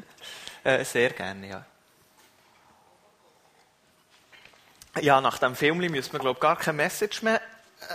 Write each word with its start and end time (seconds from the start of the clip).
äh, 0.64 0.84
sehr 0.84 1.10
gerne, 1.10 1.48
ja. 1.48 1.64
Ja, 5.00 5.20
nach 5.20 5.38
dem 5.38 5.56
Film 5.56 5.78
müssen 5.78 6.12
wir, 6.12 6.20
glaube 6.20 6.36
ich, 6.36 6.40
gar 6.40 6.56
keine 6.56 6.76
Message 6.76 7.22
mehr 7.22 7.40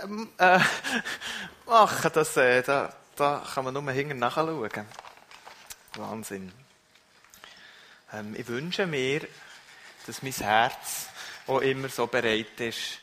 ähm, 0.02 0.28
äh, 0.38 0.58
machen. 1.66 2.10
Das, 2.12 2.36
äh, 2.36 2.62
da, 2.62 2.92
da 3.14 3.44
kann 3.54 3.64
man 3.64 3.74
nur 3.74 3.90
hinten 3.92 4.18
nachschauen. 4.18 4.68
Wahnsinn. 5.94 6.52
Ähm, 8.12 8.34
ich 8.36 8.46
wünsche 8.48 8.86
mir, 8.86 9.26
dass 10.06 10.22
mein 10.22 10.32
Herz 10.32 11.08
auch 11.46 11.60
immer 11.60 11.88
so 11.88 12.06
bereit 12.06 12.60
ist, 12.60 13.00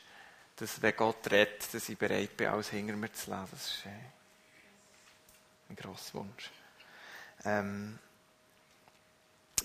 dass 0.57 0.81
wenn 0.81 0.95
Gott 0.95 1.31
redet, 1.31 1.73
dass 1.73 1.89
ich 1.89 1.97
bereit 1.97 2.35
bin, 2.35 2.47
alles 2.47 2.69
hinter 2.69 2.95
mir 2.95 3.11
zu 3.11 3.29
lassen. 3.29 3.49
Das 3.51 3.65
ist 3.65 3.85
äh, 3.85 3.89
ein 5.69 5.75
grosser 5.75 6.15
Wunsch. 6.15 6.49
Ähm, 7.43 7.99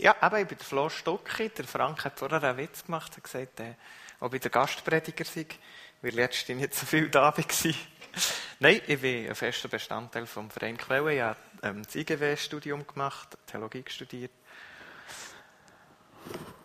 ja, 0.00 0.16
aber 0.20 0.40
ich 0.40 0.48
bin 0.48 0.58
Flo 0.58 0.88
Stucki. 0.88 1.50
Der 1.50 1.64
Frank 1.66 2.04
hat 2.04 2.18
vorher 2.18 2.42
einen 2.42 2.58
Witz 2.58 2.84
gemacht. 2.84 3.12
Er 3.12 3.16
hat 3.16 3.24
gesagt, 3.24 3.60
äh, 3.60 3.74
ob 4.20 4.34
ich 4.34 4.40
der 4.40 4.50
Gastprediger 4.50 5.24
sei, 5.24 5.46
weil 6.02 6.14
letztens 6.14 6.60
nicht 6.60 6.74
so 6.74 6.86
viel 6.86 7.08
da 7.08 7.36
war. 7.36 7.44
Nein, 8.60 8.80
ich 8.86 9.00
bin 9.00 9.28
ein 9.28 9.34
fester 9.34 9.68
Bestandteil 9.68 10.26
vom 10.26 10.50
Verein 10.50 10.76
Quelle. 10.76 11.14
Ich 11.14 11.20
habe 11.20 11.38
ähm, 11.62 11.82
das 11.84 11.94
IGW-Studium 11.94 12.86
gemacht, 12.86 13.36
Theologie 13.46 13.84
studiert. 13.88 14.32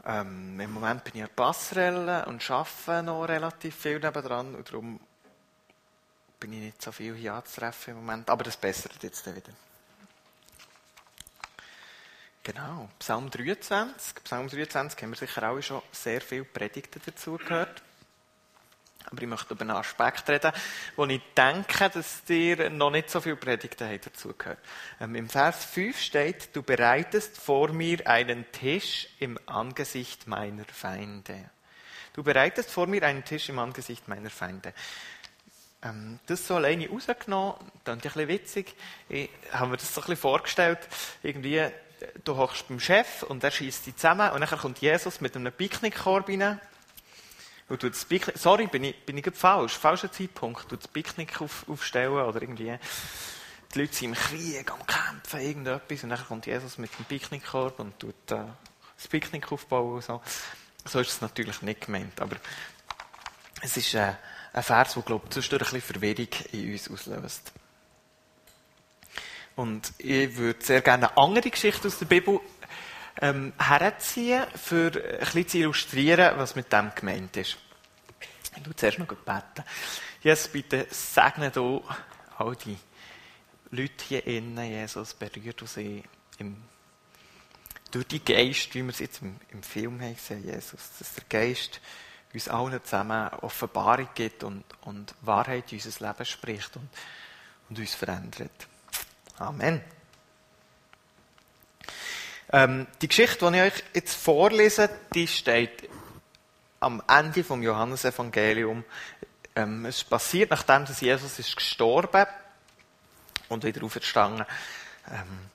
Ähm, 0.06 0.59
Im 0.59 0.72
Moment 0.72 1.04
bin 1.04 1.14
ich 1.16 1.23
an 1.23 1.30
Passerelle 1.36 2.26
und 2.26 2.50
arbeite 2.50 3.04
noch 3.04 3.23
relativ 3.23 3.76
viel 3.76 4.00
nebendran 4.00 4.54
und 4.56 4.70
darum 4.70 5.00
bin 6.40 6.54
ich 6.54 6.59
nicht 6.59 6.81
so 6.81 6.92
viel 6.92 7.16
hier 7.16 7.34
anzutreffen 7.34 7.94
im 7.94 8.06
Moment, 8.06 8.30
aber 8.30 8.44
das 8.44 8.58
bessert 8.58 9.02
jetzt 9.02 9.26
wieder. 9.26 9.52
Genau, 12.45 12.88
Psalm 12.99 13.31
23. 13.31 14.23
Psalm 14.23 14.48
23 14.48 15.02
haben 15.02 15.09
wir 15.09 15.17
sicher 15.17 15.41
alle 15.41 15.63
schon 15.63 15.81
sehr 15.91 16.22
viele 16.22 16.44
Predigten 16.44 17.02
dazu 17.03 17.39
gehört. 17.39 17.81
Aber 19.06 19.20
ich 19.20 19.28
möchte 19.28 19.56
über 19.56 19.61
einen 19.61 19.72
Aspekt 19.72 20.30
reden, 20.30 20.52
wo 20.95 21.05
ich 21.05 21.22
denke, 21.36 21.89
dass 21.89 22.23
dir 22.23 22.70
noch 22.70 22.92
nicht 22.92 23.09
so 23.09 23.20
viele 23.20 23.36
Predigten 23.36 24.00
dazu 24.00 24.36
gehört. 24.38 24.59
Ähm, 25.02 25.16
Im 25.16 25.28
Vers 25.28 25.66
5 25.66 26.00
steht, 26.00 26.55
du 26.55 26.61
bereitest 26.61 27.39
vor 27.39 27.70
mir 27.70 28.05
einen 28.05 28.45
Tisch 28.52 29.08
im 29.20 29.39
Angesicht 29.48 30.27
meiner 30.27 30.66
Feinde. 30.66 31.50
Du 32.14 32.22
bereitest 32.22 32.70
vor 32.70 32.86
mir 32.86 33.02
einen 33.02 33.25
Tisch 33.25 33.50
im 33.50 33.58
Angesicht 33.58 34.08
meiner 34.08 34.30
Feinde. 34.30 34.72
Ähm, 35.81 36.20
das 36.27 36.45
so 36.45 36.58
alleine 36.58 36.89
rausgenommen, 36.89 37.55
ist 37.80 37.89
ein 37.89 38.00
bisschen 38.00 38.27
witzig. 38.27 38.75
Ich 39.09 39.31
habe 39.52 39.72
mir 39.72 39.77
das 39.77 39.92
so 39.92 40.02
ein 40.02 40.03
bisschen 40.03 40.17
vorgestellt, 40.17 40.80
irgendwie, 41.23 41.72
du 42.24 42.38
hockst 42.38 42.68
beim 42.68 42.80
Chef 42.80 43.24
und 43.24 43.44
er 43.44 43.52
schießt 43.52 43.86
dich 43.86 43.96
zusammen 43.96 44.32
und 44.32 44.42
dann 44.42 44.60
kommt 44.60 44.80
Jesus 44.80 45.22
mit 45.22 45.36
einem 45.36 45.52
Picknickkorb 45.52 46.30
rein 46.30 46.60
und 47.68 47.82
tut 47.82 47.94
das 47.94 48.06
Picknick, 48.06 48.38
sorry, 48.38 48.68
bin 48.68 48.84
ich, 48.84 49.06
bin 49.06 49.18
ich 49.18 49.26
falsch, 49.34 49.74
falscher 49.74 50.12
Zeitpunkt, 50.12 50.70
tut 50.70 50.84
das 50.84 50.88
Picknick 50.88 51.42
auf, 51.42 51.68
aufstellen 51.68 52.14
oder 52.14 52.42
irgendwie, 52.42 52.78
die 53.73 53.80
Leute 53.80 53.94
sind 53.94 54.10
im 54.10 54.16
Krieg, 54.16 54.72
am 54.72 54.86
Kämpfen, 54.86 55.40
irgendetwas 55.40 56.04
und 56.04 56.10
dann 56.10 56.26
kommt 56.26 56.46
Jesus 56.46 56.78
mit 56.78 56.92
dem 56.98 57.06
Picknickkorb 57.06 57.80
und 57.80 58.00
tut 58.00 58.32
äh, 58.32 58.44
das 58.96 59.08
Picknick 59.08 59.52
aufbauen 59.52 60.02
so. 60.02 60.22
So 60.88 61.00
ist 61.00 61.10
es 61.10 61.22
natürlich 61.22 61.64
nicht 61.64 61.82
gemeint, 61.82 62.22
aber 62.22 62.36
es 63.62 63.76
ist 63.76 63.96
äh, 63.96 64.14
ein 64.54 64.64
Vers, 64.64 64.94
der, 64.94 65.04
glaube 65.04 65.26
ich, 65.26 65.32
zwischendurch 65.32 65.73
ein 65.73 65.82
bisschen 65.82 66.00
Verwirrung 66.00 66.28
in 66.52 66.72
uns 66.72 66.92
auslöst. 66.92 67.52
Und 69.56 69.94
ich 69.98 70.36
würde 70.36 70.64
sehr 70.64 70.81
gerne 70.81 71.09
eine 71.09 71.17
andere 71.17 71.50
Geschichte 71.50 71.88
aus 71.88 72.00
der 72.00 72.06
Bibel 72.06 72.39
ähm, 73.22 73.53
herziehen, 73.58 74.44
für 74.56 74.92
ein 74.92 75.20
bisschen 75.20 75.48
zu 75.48 75.58
illustrieren, 75.59 76.38
was 76.38 76.56
mit 76.56 76.72
dem 76.73 76.92
gemeint 76.94 77.38
ist. 77.38 77.58
Ich 78.58 78.66
will 78.66 78.76
zuerst 78.76 79.00
noch 79.00 79.08
beten. 79.08 79.64
Jesus, 80.22 80.48
bitte 80.48 80.88
segne 80.89 81.52
du 81.52 81.83
all 82.38 82.55
die 82.55 82.77
Leute 83.71 84.05
hier 84.08 84.26
innen, 84.27 84.70
Jesus, 84.70 85.14
berührt 85.14 85.61
du 85.61 85.66
sie 85.66 86.04
im, 86.37 86.58
durch 87.92 88.08
die 88.08 88.23
Geist, 88.23 88.73
wie 88.73 88.83
wir 88.83 88.89
es 88.89 88.99
jetzt 88.99 89.22
im, 89.22 89.37
im 89.52 89.64
Film 89.64 90.02
haben 90.02 90.16
gesehen, 90.16 90.43
Jesus, 90.43 90.92
dass 90.99 91.14
der 91.14 91.23
Geist 91.30 91.80
uns 92.33 92.49
allen 92.49 92.83
zusammen 92.83 93.30
Offenbarung 93.42 94.10
gibt 94.14 94.43
und, 94.43 94.64
und 94.82 95.16
Wahrheit 95.22 95.72
in 95.72 95.80
unser 95.80 96.08
Leben 96.08 96.26
spricht 96.26 96.76
und, 96.76 96.89
und 97.70 97.80
uns 97.80 97.95
verändert. 97.95 98.67
Amen. 99.38 99.82
Ähm, 102.54 102.88
die 103.02 103.08
Geschichte, 103.08 103.52
die 103.52 103.58
ich 103.58 103.64
euch 103.64 103.84
jetzt 103.94 104.16
vorlese, 104.16 104.90
die 105.14 105.28
steht 105.28 105.90
am 106.80 107.04
Ende 107.08 107.44
vom 107.44 107.62
Johannesevangelium. 107.62 108.86
Ähm, 109.56 109.86
es 109.86 110.04
passiert, 110.04 110.52
nachdem 110.52 110.86
dass 110.86 111.02
Jesus 111.02 111.40
ist 111.40 111.56
gestorben 111.56 112.26
und 113.50 113.64
wieder 113.64 113.84
auferstanden. 113.84 114.46
Ähm, 115.12 115.50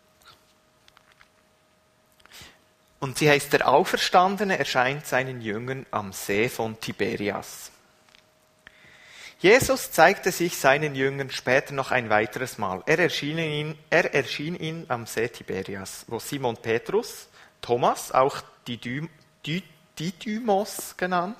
und 2.98 3.16
sie 3.16 3.30
heißt, 3.30 3.52
der 3.54 3.66
Auferstandene 3.66 4.58
erscheint 4.58 5.06
seinen 5.06 5.40
Jüngern 5.40 5.86
am 5.90 6.12
See 6.12 6.50
von 6.50 6.78
Tiberias. 6.80 7.70
Jesus 9.40 9.90
zeigte 9.90 10.32
sich 10.32 10.58
seinen 10.58 10.94
Jüngern 10.94 11.30
später 11.30 11.72
noch 11.72 11.90
ein 11.92 12.10
weiteres 12.10 12.58
Mal. 12.58 12.82
Er 12.84 12.98
erschien 12.98 13.38
ihnen, 13.38 13.78
er 13.88 14.14
erschien 14.14 14.54
ihnen 14.54 14.84
am 14.88 15.06
See 15.06 15.28
Tiberias, 15.28 16.04
wo 16.08 16.18
Simon 16.18 16.58
Petrus, 16.58 17.26
Thomas, 17.62 18.12
auch 18.12 18.42
Didymos 19.98 20.94
genannt, 20.98 21.38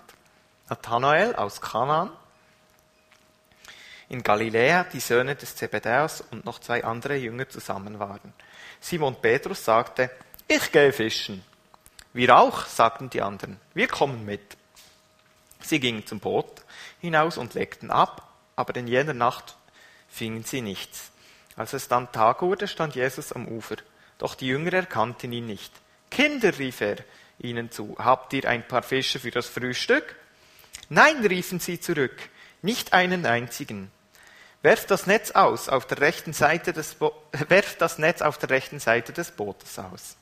Nathanael 0.71 1.35
aus 1.37 1.61
Kanaan, 1.61 2.11
in 4.09 4.23
Galiläa 4.23 4.85
die 4.85 5.01
Söhne 5.01 5.37
des 5.37 5.55
Zebedäus 5.55 6.23
und 6.31 6.47
noch 6.47 6.59
zwei 6.59 6.83
andere 6.83 7.17
Jünger 7.17 7.51
zusammen 7.51 7.99
waren. 7.99 8.33
Simon 8.81 9.15
Petrus 9.21 9.63
sagte, 9.63 10.11
ich 10.49 10.73
gehe 10.73 10.95
fischen. 10.95 11.45
Wir 12.15 12.35
auch, 12.39 12.65
sagten 12.65 13.11
die 13.11 13.21
anderen, 13.21 13.61
wir 13.75 13.89
kommen 13.89 14.25
mit. 14.25 14.57
Sie 15.63 15.81
gingen 15.81 16.07
zum 16.07 16.21
Boot 16.21 16.63
hinaus 17.01 17.39
und 17.39 17.55
legten 17.55 17.91
ab, 17.91 18.35
aber 18.57 18.77
in 18.77 18.87
jener 18.87 19.15
Nacht 19.15 19.57
fingen 20.09 20.45
sie 20.45 20.61
nichts. 20.61 21.11
Als 21.57 21.73
es 21.73 21.89
dann 21.89 22.13
Tag 22.13 22.43
wurde, 22.43 22.69
stand 22.69 22.95
Jesus 22.95 23.33
am 23.33 23.47
Ufer. 23.49 23.77
Doch 24.19 24.35
die 24.35 24.47
Jünger 24.47 24.73
erkannten 24.73 25.33
ihn 25.33 25.47
nicht. 25.47 25.73
Kinder, 26.11 26.59
rief 26.59 26.81
er 26.81 26.97
ihnen 27.39 27.71
zu, 27.71 27.97
habt 27.99 28.33
ihr 28.33 28.45
ein 28.49 28.67
paar 28.67 28.83
Fische 28.83 29.19
für 29.19 29.31
das 29.31 29.47
Frühstück? 29.47 30.17
Nein, 30.89 31.25
riefen 31.25 31.61
sie 31.61 31.81
zurück, 31.81 32.17
nicht 32.63 32.93
einen 32.93 33.25
einzigen. 33.25 33.91
Werft 34.63 34.91
das 34.91 35.07
Netz 35.07 35.31
aus 35.31 35.69
auf 35.69 35.87
der 35.87 36.01
rechten 36.01 36.33
Seite 36.33 36.73
des 36.73 36.95
Bo 36.95 37.15
werft 37.49 37.81
das 37.81 37.99
Netz 37.99 38.21
auf 38.21 38.37
der 38.37 38.51
rechten 38.51 38.79
Seite 38.79 39.13
des 39.13 39.31
Bootes 39.31 39.79
aus. 39.79 40.17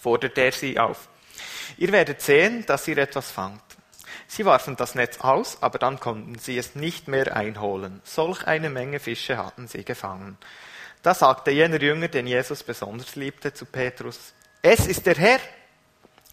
Forderte 0.00 0.40
er 0.40 0.52
sie 0.52 0.78
auf. 0.78 1.08
Ihr 1.78 1.90
werdet 1.90 2.20
sehen, 2.20 2.64
dass 2.66 2.86
ihr 2.86 2.98
etwas 2.98 3.30
fangt. 3.30 3.62
Sie 4.34 4.46
warfen 4.46 4.76
das 4.76 4.94
Netz 4.94 5.20
aus, 5.20 5.58
aber 5.60 5.78
dann 5.78 6.00
konnten 6.00 6.38
sie 6.38 6.56
es 6.56 6.74
nicht 6.74 7.06
mehr 7.06 7.36
einholen. 7.36 8.00
Solch 8.02 8.46
eine 8.46 8.70
Menge 8.70 8.98
Fische 8.98 9.36
hatten 9.36 9.68
sie 9.68 9.84
gefangen. 9.84 10.38
Da 11.02 11.12
sagte 11.12 11.50
jener 11.50 11.78
Jünger, 11.78 12.08
den 12.08 12.26
Jesus 12.26 12.62
besonders 12.62 13.14
liebte, 13.14 13.52
zu 13.52 13.66
Petrus, 13.66 14.32
es 14.62 14.86
ist 14.86 15.04
der 15.04 15.16
Herr. 15.16 15.38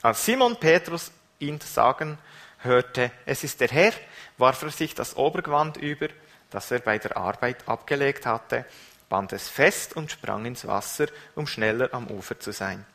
Als 0.01 0.25
Simon 0.25 0.55
Petrus 0.55 1.11
ihn 1.39 1.59
sagen 1.59 2.17
hörte, 2.59 3.11
es 3.25 3.43
ist 3.43 3.59
der 3.59 3.67
Herr, 3.67 3.91
warf 4.37 4.61
er 4.61 4.69
sich 4.71 4.95
das 4.95 5.17
Obergewand 5.17 5.75
über, 5.75 6.07
das 6.51 6.71
er 6.71 6.79
bei 6.79 6.99
der 6.99 7.17
Arbeit 7.17 7.67
abgelegt 7.67 8.25
hatte, 8.25 8.63
band 9.09 9.33
es 9.33 9.49
fest 9.49 9.97
und 9.97 10.09
sprang 10.09 10.45
ins 10.45 10.65
Wasser, 10.65 11.07
um 11.35 11.47
schneller 11.47 11.93
am 11.93 12.07
Ufer 12.07 12.39
zu 12.39 12.53
sein. 12.53 12.85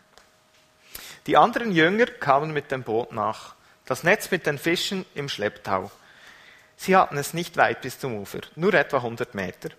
Die 1.27 1.37
anderen 1.37 1.73
Jünger 1.73 2.07
kamen 2.07 2.55
mit 2.55 2.71
dem 2.71 2.85
Boot 2.85 3.12
nach 3.12 3.54
das 3.87 4.03
Netz 4.03 4.31
mit 4.31 4.47
den 4.47 4.59
Fischen 4.59 5.05
im 5.15 5.29
Schlepptau. 5.29 5.91
Sie 6.77 6.97
hatten 6.97 7.17
es 7.17 7.35
nicht 7.35 7.57
weit 7.57 7.83
bis 7.83 7.99
zum 7.99 8.15
Ufer, 8.15 8.41
nur 8.57 8.75
etwa 8.75 8.99
100 8.99 9.35
Meter. 9.35 9.71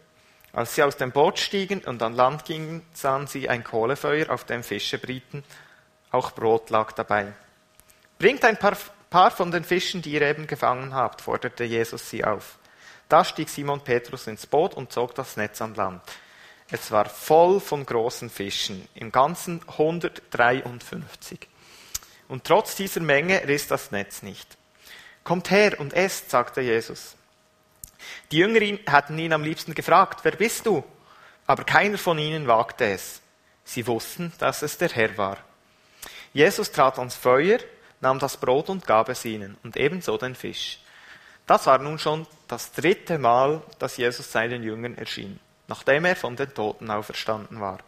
Als 0.54 0.75
sie 0.75 0.84
aus 0.84 0.96
dem 0.96 1.12
Boot 1.12 1.38
stiegen 1.38 1.80
und 1.84 2.02
an 2.02 2.13
Land 2.13 2.46
gingen, 2.46 2.86
sahen 2.94 3.28
sie 3.28 3.50
ein 3.50 3.63
Kohlefeuer, 3.63 4.30
auf 4.30 4.46
dem 4.46 4.63
Fische 4.63 4.98
brieten. 4.98 5.44
Auch 6.12 6.31
Brot 6.31 6.69
lag 6.69 6.94
dabei. 6.94 7.34
Bringt 8.18 8.46
ein 8.46 8.57
paar, 8.57 8.78
paar 9.10 9.31
von 9.31 9.52
den 9.52 9.66
Fischen, 9.66 10.02
die 10.02 10.13
ihr 10.13 10.22
eben 10.22 10.48
gefangen 10.48 10.94
habt, 10.94 11.22
forderte 11.22 11.66
Jesus 11.66 12.10
sie 12.10 12.24
auf. 12.24 12.57
Da 13.10 13.25
stieg 13.25 13.50
Simon 13.50 13.81
Petrus 13.81 14.28
ins 14.28 14.48
Boot 14.48 14.74
und 14.74 14.94
zog 14.94 15.13
das 15.16 15.36
Netz 15.36 15.62
an 15.62 15.75
Land. 15.75 16.02
Es 16.72 16.90
war 16.90 17.06
voll 17.06 17.60
von 17.60 17.86
großen 17.86 18.30
Fischen, 18.30 18.88
im 18.96 19.12
Ganzen 19.12 19.62
153. 19.68 21.48
Und 22.27 22.44
trotz 22.44 22.75
dieser 22.75 23.01
Menge 23.01 23.48
riss 23.48 23.68
das 23.68 23.92
Netz 23.92 24.22
nicht. 24.22 24.57
Kommt 25.24 25.51
her 25.51 25.80
und 25.80 25.94
esst, 25.94 26.30
sagte 26.30 26.62
Jesus. 26.62 27.16
Die 28.31 28.38
Jünger 28.38 28.80
hatten 28.88 29.18
ihn 29.18 29.33
am 29.33 29.44
liebsten 29.44 29.74
gefragt, 29.74 30.19
wer 30.24 30.33
bist 30.33 30.66
du? 30.66 30.83
Aber 31.48 31.63
keiner 31.63 31.98
von 31.98 32.18
ihnen 32.18 32.48
wagte 32.48 32.86
es. 32.86 33.22
Sie 33.63 33.88
wussten, 33.88 34.31
dass 34.39 34.62
es 34.62 34.77
der 34.77 34.89
Herr 34.89 35.18
war. 35.18 35.38
Jesus 36.33 36.72
trat 36.72 37.00
ans 37.00 37.16
Feuer, 37.16 37.60
nahm 38.01 38.19
das 38.19 38.38
Brot 38.38 38.69
und 38.69 38.86
gab 38.86 39.10
es 39.10 39.25
ihnen, 39.25 39.57
und 39.63 39.78
ebenso 39.78 40.18
den 40.18 40.36
Fisch. 40.36 40.80
Das 41.48 41.66
war 41.66 41.78
nun 41.78 42.00
schon 42.00 42.28
das 42.48 42.71
dritte 42.71 43.18
Mal, 43.18 43.62
dass 43.80 43.98
Jesus 43.98 44.31
seinen 44.31 44.63
Jüngern 44.63 44.98
erschien, 44.98 45.39
nachdem 45.68 46.06
er 46.06 46.16
von 46.16 46.36
den 46.36 46.54
Toten 46.54 46.89
auferstanden 46.92 47.60
war. 47.60 47.80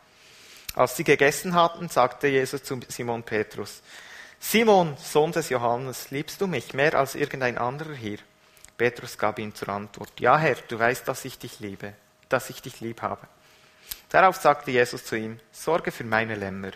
Als 0.76 0.96
sie 0.96 1.04
gegessen 1.04 1.56
hatten, 1.56 1.90
sagte 1.90 2.28
Jesus 2.28 2.64
zu 2.64 2.80
Simon 2.88 3.24
Petrus, 3.24 3.82
Simon, 4.40 4.96
Sohn 4.98 5.32
des 5.32 5.50
Johannes, 5.50 6.12
liebst 6.12 6.40
du 6.40 6.48
mich 6.48 6.74
mehr 6.74 6.94
als 6.94 7.16
irgendein 7.16 7.58
anderer 7.58 7.94
hier? 7.94 8.20
Petrus 8.78 9.18
gab 9.18 9.40
ihm 9.40 9.54
zur 9.56 9.70
Antwort, 9.70 10.20
Ja, 10.20 10.38
Herr, 10.38 10.56
du 10.68 10.78
weißt, 10.78 11.08
dass 11.08 11.26
ich 11.26 11.40
dich 11.40 11.60
liebe, 11.60 11.94
dass 12.30 12.50
ich 12.50 12.62
dich 12.62 12.80
lieb 12.80 13.02
habe. 13.02 13.28
Darauf 14.10 14.38
sagte 14.38 14.72
Jesus 14.72 15.04
zu 15.04 15.16
ihm, 15.16 15.40
Sorge 15.52 15.92
für 15.92 16.04
meine 16.04 16.36
Lämmer. 16.36 16.72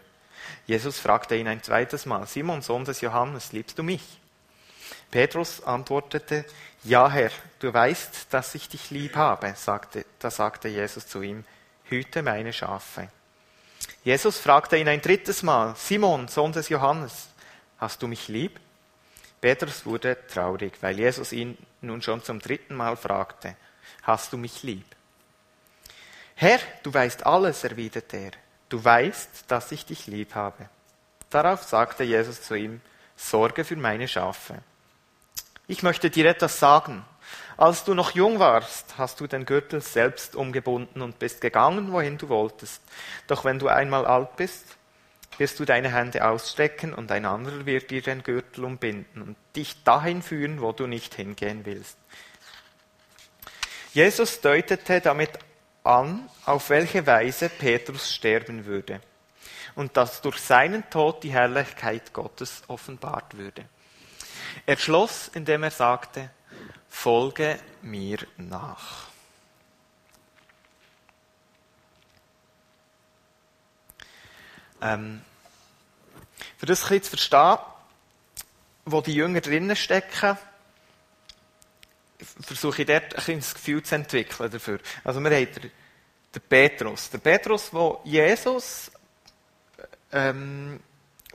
Jesus 0.66 1.00
fragte 1.00 1.36
ihn 1.36 1.48
ein 1.48 1.63
zweites 1.63 2.06
Mal, 2.06 2.25
Simon, 2.28 2.62
Sohn 2.62 2.84
des 2.84 3.02
Johannes, 3.02 3.52
liebst 3.54 3.78
du 3.78 3.84
mich? 3.84 4.04
Petrus 5.12 5.64
antwortete, 5.64 6.46
Ja, 6.84 7.10
Herr, 7.10 7.31
du 7.60 7.74
weißt, 7.74 8.28
dass 8.31 8.56
ich 8.56 8.68
dich 8.69 8.90
lieb 8.90 9.16
habe, 9.16 9.54
sagte, 9.56 10.06
da 10.19 10.31
sagte 10.31 10.68
Jesus 10.68 11.07
zu 11.07 11.22
ihm, 11.22 11.46
Hüte 11.86 12.24
meine 12.24 12.54
Schafe. 12.54 13.10
Jesus 14.04 14.38
fragte 14.40 14.78
ihn 14.78 14.88
ein 14.88 15.02
drittes 15.02 15.44
Mal, 15.44 15.75
Simon, 15.75 16.28
Sohn 16.28 16.54
des 16.54 16.69
Johannes, 16.69 17.28
hast 17.81 18.01
du 18.01 18.07
mich 18.07 18.30
lieb? 18.30 18.60
Petrus 19.42 19.86
wurde 19.86 20.18
traurig, 20.28 20.74
weil 20.81 20.98
Jesus 20.98 21.33
ihn 21.33 21.57
nun 21.81 22.01
schon 22.01 22.24
zum 22.24 22.39
dritten 22.39 22.75
Mal 22.75 22.95
fragte, 22.95 23.57
hast 24.04 24.31
du 24.31 24.38
mich 24.38 24.62
lieb? 24.62 24.86
Herr, 26.36 26.60
du 26.83 26.94
weißt 26.94 27.25
alles, 27.25 27.63
erwiderte 27.63 28.18
er, 28.18 28.31
du 28.69 28.83
weißt, 28.83 29.45
dass 29.48 29.72
ich 29.72 29.86
dich 29.86 30.07
lieb 30.07 30.36
habe. 30.36 30.69
Darauf 31.30 31.63
sagte 31.63 32.04
Jesus 32.04 32.42
zu 32.42 32.56
ihm, 32.56 32.81
Sorge 33.16 33.63
für 33.63 33.75
meine 33.75 34.07
Schafe. 34.07 34.60
Ich 35.68 35.83
möchte 35.83 36.10
dir 36.10 36.25
etwas 36.25 36.60
sagen. 36.60 37.06
Als 37.56 37.83
du 37.83 37.94
noch 37.94 38.12
jung 38.12 38.39
warst, 38.39 38.98
hast 38.98 39.19
du 39.19 39.28
den 39.28 39.45
Gürtel 39.45 39.81
selbst 39.81 40.36
umgebunden 40.36 41.01
und 41.01 41.19
bist 41.19 41.39
gegangen, 41.42 41.92
wohin 41.92 42.18
du 42.18 42.30
wolltest. 42.30 42.81
Doch 43.28 43.45
wenn 43.45 43.60
du 43.60 43.68
einmal 43.68 44.06
alt 44.06 44.36
bist, 44.36 44.66
wirst 45.38 45.60
du 45.60 45.66
deine 45.66 45.94
Hände 45.94 46.25
ausstrecken 46.25 46.94
und 46.94 47.12
ein 47.12 47.25
anderer 47.25 47.66
wird 47.66 47.92
dir 47.92 48.01
den 48.01 48.24
Gürtel 48.24 48.66
umbinden 48.66 49.22
und 49.22 49.38
dich 49.56 49.83
dahin 49.83 50.22
führen, 50.22 50.62
wo 50.62 50.72
du 50.72 50.88
nicht 50.88 51.16
hingehen 51.16 51.66
willst. 51.66 51.98
Jesus 53.94 54.42
deutete 54.42 55.01
damit 55.01 55.31
an, 55.83 56.30
auf 56.45 56.69
welche 56.69 57.06
Weise 57.07 57.50
Petrus 57.50 58.13
sterben 58.13 58.66
würde 58.66 59.01
und 59.75 59.98
dass 59.98 60.22
durch 60.22 60.39
seinen 60.39 60.89
Tod 60.89 61.24
die 61.24 61.31
Herrlichkeit 61.31 62.13
Gottes 62.13 62.63
offenbart 62.68 63.38
würde. 63.38 63.66
Er 64.66 64.78
schloss, 64.78 65.30
indem 65.30 65.63
er 65.63 65.72
sagte, 65.72 66.30
folge 66.89 67.57
mir 67.81 68.19
nach. 68.38 69.11
Ähm, 74.81 75.22
für 76.57 76.66
das 76.66 76.89
ein 76.89 77.01
zu 77.01 77.10
verstehen, 77.10 77.57
wo 78.86 79.01
die 79.01 79.13
Jünger 79.13 79.42
drinnen 79.42 79.75
stecken, 79.75 80.38
versuche 82.42 82.81
ich 82.81 82.88
dort 82.88 83.28
ein 83.28 83.39
das 83.39 83.54
Gefühl 83.54 83.83
zu 83.83 83.95
entwickeln 83.95 84.51
dafür. 84.51 84.80
Also 85.04 85.19
wir 85.19 85.31
haben 85.31 85.54
den, 85.54 85.72
den 86.36 86.42
Petrus. 86.48 87.10
Der 87.10 87.18
Petrus, 87.19 87.74
wo 87.74 88.01
Jesus 88.04 88.92
ähm, 90.12 90.80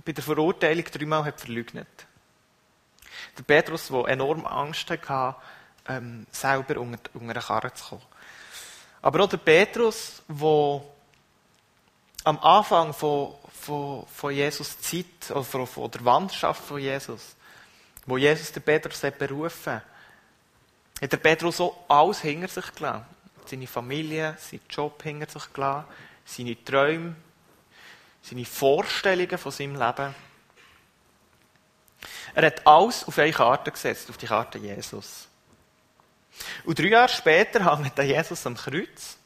bei 0.05 0.13
der 0.13 0.23
Verurteilung 0.23 0.85
dreimal 0.85 1.25
hat 1.25 1.41
verleugnet. 1.41 2.07
Der 3.37 3.43
Petrus, 3.43 3.89
der 3.89 4.09
enorm 4.09 4.47
Angst 4.47 4.91
hatte, 4.91 5.37
ähm, 5.89 6.27
selber 6.31 6.81
unter, 6.81 6.99
unter 7.15 7.31
eine 7.31 7.41
Karre 7.41 7.73
zu 7.75 7.85
kommen. 7.85 8.03
Aber 9.03 9.25
auch 9.25 9.29
der 9.29 9.39
Petrus, 9.39 10.23
der 10.29 10.83
am 12.27 12.41
Anfang 12.41 12.93
von, 12.93 13.35
von, 13.63 14.05
von 14.07 14.35
Jesus 14.35 14.81
Zeit, 14.81 15.31
oder 15.31 15.45
von, 15.45 15.67
von 15.67 15.91
der 15.91 16.05
Wanderschaft 16.05 16.65
von 16.65 16.81
Jesus, 16.81 17.37
wo 18.05 18.17
Jesus 18.17 18.51
den 18.51 18.63
Petrus 18.63 19.03
hat 19.05 19.17
berufen 19.19 19.81
hat 21.01 21.13
der 21.13 21.19
Petrus 21.19 21.61
auch 21.61 21.85
alles 21.89 22.21
hinter 22.21 22.49
sich 22.49 22.75
gelassen. 22.75 23.05
Seine 23.45 23.67
Familie, 23.67 24.37
seinen 24.39 24.63
Job 24.71 25.03
hinter 25.03 25.29
sich 25.31 25.53
gelassen, 25.53 25.87
seine 26.25 26.65
Träume, 26.65 27.15
seine 28.23 28.45
Vorstellungen 28.45 29.39
von 29.39 29.53
seinem 29.53 29.75
Leben. 29.75 30.15
Er 32.35 32.47
hat 32.47 32.67
alles 32.67 33.05
auf 33.05 33.19
eine 33.19 33.31
Karte 33.31 33.71
gesetzt, 33.71 34.09
auf 34.11 34.17
die 34.17 34.27
Karte 34.27 34.59
Jesus. 34.59 35.29
Und 36.65 36.79
drei 36.79 36.89
Jahre 36.89 37.09
später 37.09 37.79
hängt 37.79 37.99
Jesus 37.99 38.47
am 38.47 38.57
Kreuz. 38.57 39.19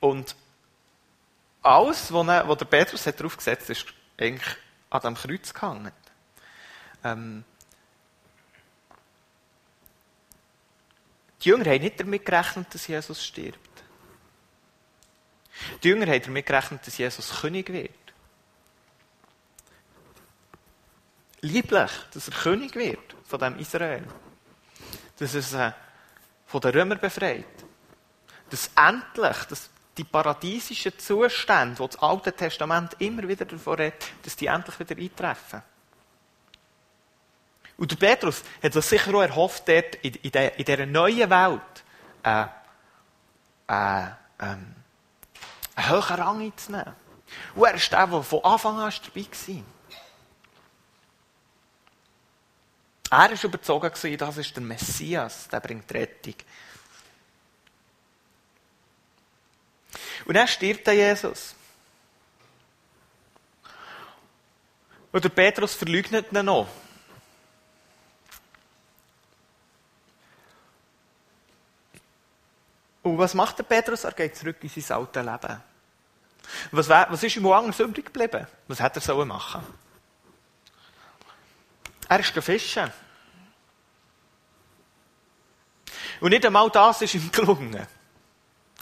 Und 0.00 0.36
alles, 1.62 2.12
was, 2.12 2.58
der 2.58 2.64
Petrus 2.64 3.06
hat 3.06 3.20
drauf 3.20 3.36
gesetzt 3.36 3.68
hat, 3.68 3.76
ist 3.76 3.86
eigentlich 4.18 4.56
an 4.90 5.00
dem 5.00 5.14
Kreuz 5.14 5.52
gehangen. 5.52 5.92
Ähm, 7.02 7.44
die 11.42 11.48
Jünger 11.48 11.70
haben 11.70 11.82
nicht 11.82 12.00
damit 12.00 12.24
gerechnet, 12.24 12.72
dass 12.74 12.86
Jesus 12.86 13.24
stirbt. 13.24 13.58
Die 15.82 15.88
Jünger 15.88 16.06
haben 16.06 16.22
damit 16.22 16.46
gerechnet, 16.46 16.86
dass 16.86 16.98
Jesus 16.98 17.40
König 17.40 17.68
wird. 17.70 18.06
lieblich, 21.46 21.90
dass 22.12 22.28
er 22.28 22.34
König 22.34 22.74
wird 22.74 23.16
von 23.24 23.38
dem 23.40 23.58
Israel. 23.58 24.04
Dass 25.18 25.34
er 25.34 25.42
sie 25.42 25.74
von 26.46 26.60
den 26.60 26.70
Römern 26.72 26.98
befreit. 26.98 27.44
Dass 28.50 28.70
endlich 28.76 29.36
dass 29.48 29.70
die 29.96 30.04
paradiesischen 30.04 30.98
Zustände, 30.98 31.82
die 31.82 31.86
das 31.86 32.02
Alte 32.02 32.32
Testament 32.32 32.96
immer 32.98 33.26
wieder 33.26 33.44
davor 33.44 33.78
redet, 33.78 34.04
dass 34.22 34.36
die 34.36 34.46
endlich 34.46 34.78
wieder 34.78 34.96
eintreffen. 34.96 35.62
Und 37.78 37.90
der 37.90 37.96
Petrus 37.96 38.42
hat 38.62 38.72
sich 38.72 38.84
sicher 38.84 39.14
auch 39.14 39.22
erhofft, 39.22 39.68
dort 39.68 39.96
in, 39.96 40.12
dieser 40.22 40.86
neuen 40.86 41.28
Welt 41.30 41.84
äh, 42.22 42.44
äh, 43.68 44.06
ähm, 44.40 44.74
einen 45.74 45.88
höheren 45.88 46.20
Rang 46.20 46.40
einzunehmen. 46.42 46.94
Und 47.54 47.64
er 47.64 47.74
ist 47.74 47.92
der, 47.92 48.06
der 48.06 48.22
von 48.22 48.44
Anfang 48.44 48.78
an 48.78 48.92
dabei 49.04 49.26
war. 49.46 49.64
Er 53.08 53.30
war 53.30 53.44
überzogen, 53.44 53.90
das 54.18 54.36
ist 54.38 54.56
der 54.56 54.62
Messias, 54.62 55.48
der 55.48 55.60
bringt 55.60 55.92
Rettung. 55.92 56.34
Und 60.26 60.34
dann 60.34 60.48
stirbt 60.48 60.86
Jesus. 60.88 61.54
Und 65.12 65.24
der 65.24 65.28
Petrus 65.28 65.74
verleugnet 65.74 66.32
ihn 66.32 66.44
noch. 66.44 66.68
Und 73.02 73.18
was 73.18 73.34
macht 73.34 73.58
der 73.58 73.62
Petrus? 73.62 74.02
Er 74.02 74.12
geht 74.12 74.36
zurück 74.36 74.56
in 74.60 74.68
sein 74.68 74.98
altes 74.98 75.24
Leben. 75.24 75.62
Was, 76.72 76.88
was 76.88 77.22
ist 77.22 77.36
ihm 77.36 77.46
anders 77.46 77.78
übrig 77.78 78.06
geblieben? 78.06 78.46
Was 78.66 78.80
hätte 78.80 78.98
er 78.98 79.02
sollen 79.02 79.28
machen? 79.28 79.64
Er 82.08 82.20
ist 82.20 82.30
fischen. 82.30 82.92
Und 86.20 86.30
nicht 86.30 86.44
einmal 86.44 86.68
das 86.70 87.02
ist 87.02 87.14
ihm 87.14 87.30
gelungen. 87.30 87.86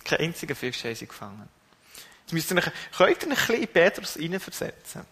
Kein 0.05 0.21
einziger 0.21 0.55
Fisch 0.55 0.85
haben 0.85 0.95
sie 0.95 1.07
gefangen. 1.07 1.49
Jetzt 2.23 2.33
müsst 2.33 2.51
ihr, 2.51 2.61
könnt 2.97 3.23
ihr 3.23 3.29
ein 3.29 3.29
bisschen 3.29 3.55
in 3.55 3.69
Petrus 3.69 4.15
hineinversetzen. 4.15 5.03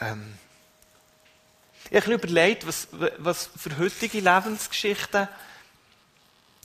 Ähm, 0.00 0.34
ich 1.90 2.00
habe 2.00 2.14
überlegt, 2.14 2.66
was, 2.66 2.88
was 3.18 3.50
für 3.56 3.76
heutige 3.78 4.20
Lebensgeschichten 4.20 5.28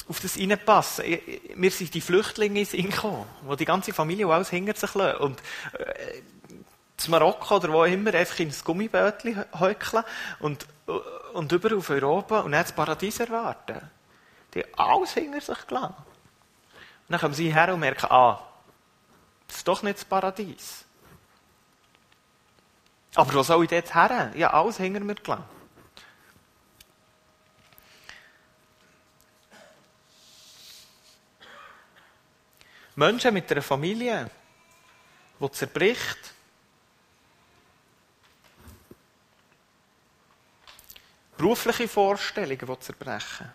auf 0.07 0.19
das 0.21 0.38
reinpassen. 0.38 1.19
Mir 1.55 1.71
sind 1.71 1.93
die 1.93 2.01
Flüchtlinge 2.01 2.62
in 2.62 2.65
Sinn 2.65 2.89
gekommen, 2.89 3.25
wo 3.41 3.55
die 3.55 3.65
ganze 3.65 3.93
Familie 3.93 4.27
alles 4.27 4.50
hinter 4.50 4.74
sich 4.75 4.93
lassen. 4.93 5.17
Und 5.21 5.41
äh, 5.74 6.21
zu 6.95 7.12
Marokko 7.12 7.57
oder 7.57 7.71
wo 7.71 7.83
immer 7.83 8.13
einfach 8.13 8.39
in 8.39 8.50
ein 8.50 8.55
Gummibötchen 8.63 9.43
häukeln 9.59 10.03
und, 10.39 10.65
und 11.33 11.51
über 11.51 11.75
auf 11.75 11.89
Europa 11.89 12.39
und 12.39 12.53
dann 12.53 12.63
das 12.63 12.71
Paradies 12.71 13.19
erwarten. 13.19 13.81
Die 14.54 14.74
alles 14.75 15.13
hinter 15.13 15.42
sich 15.42 15.68
gelassen. 15.68 15.96
Und 15.96 17.13
dann 17.13 17.20
kommen 17.20 17.34
sie 17.34 17.54
her 17.54 17.74
und 17.74 17.80
merken, 17.80 18.08
ah, 18.10 18.44
das 19.48 19.58
ist 19.58 19.68
doch 19.68 19.82
nicht 19.82 19.98
das 19.98 20.06
Paradies. 20.06 20.86
Aber 23.16 23.34
wo 23.34 23.44
soll 23.44 23.63
ich 23.63 23.70
dort 23.70 23.94
her? 23.94 24.32
Ja, 24.36 24.51
alles 24.51 24.77
hinter 24.77 25.00
mir 25.00 25.16
gelassen. 25.16 25.44
Menschen 32.98 33.32
mit 33.32 33.51
einer 33.51 33.62
Familie, 33.62 34.27
die 35.39 35.51
zerbricht. 35.51 36.34
Berufliche 41.38 41.88
Vorstellungen, 41.88 42.58
die 42.58 42.80
zerbrechen. 42.80 43.54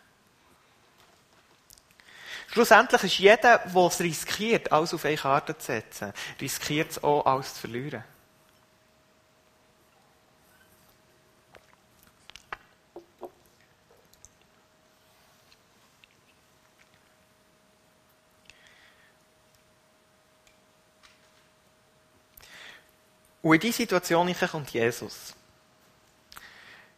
Schlussendlich 2.52 3.04
ist 3.04 3.18
jeder, 3.18 3.61
der 3.61 3.87
es 3.87 4.00
riskiert, 4.00 4.71
alles 4.71 4.92
auf 4.92 5.06
eine 5.06 5.16
Karte 5.16 5.56
zu 5.56 5.66
setzen, 5.68 6.12
riskiert 6.38 6.90
es 6.90 7.02
auch, 7.02 7.25
alles 7.25 7.54
zu 7.54 7.61
verlieren. 7.61 8.04
Und 23.40 23.54
in 23.54 23.61
diese 23.61 23.78
Situation 23.78 24.35
kommt 24.50 24.71
Jesus. 24.71 25.35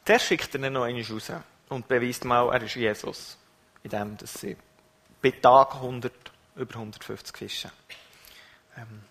Der 0.05 0.19
schickt 0.19 0.53
ihn 0.57 0.73
noch 0.73 0.83
einmal 0.83 1.05
raus 1.05 1.31
und 1.69 1.87
beweist 1.87 2.25
mal, 2.25 2.53
er 2.53 2.63
ist 2.63 2.75
Jesus. 2.75 3.39
In 3.85 3.91
dem, 3.91 4.17
dass 4.17 4.35
sie 4.35 4.57
bei 5.25 5.31
Tag 5.31 5.77
100, 5.77 6.13
über 6.57 6.75
150 6.75 7.37
Fische 7.37 7.73
ähm. 8.77 9.03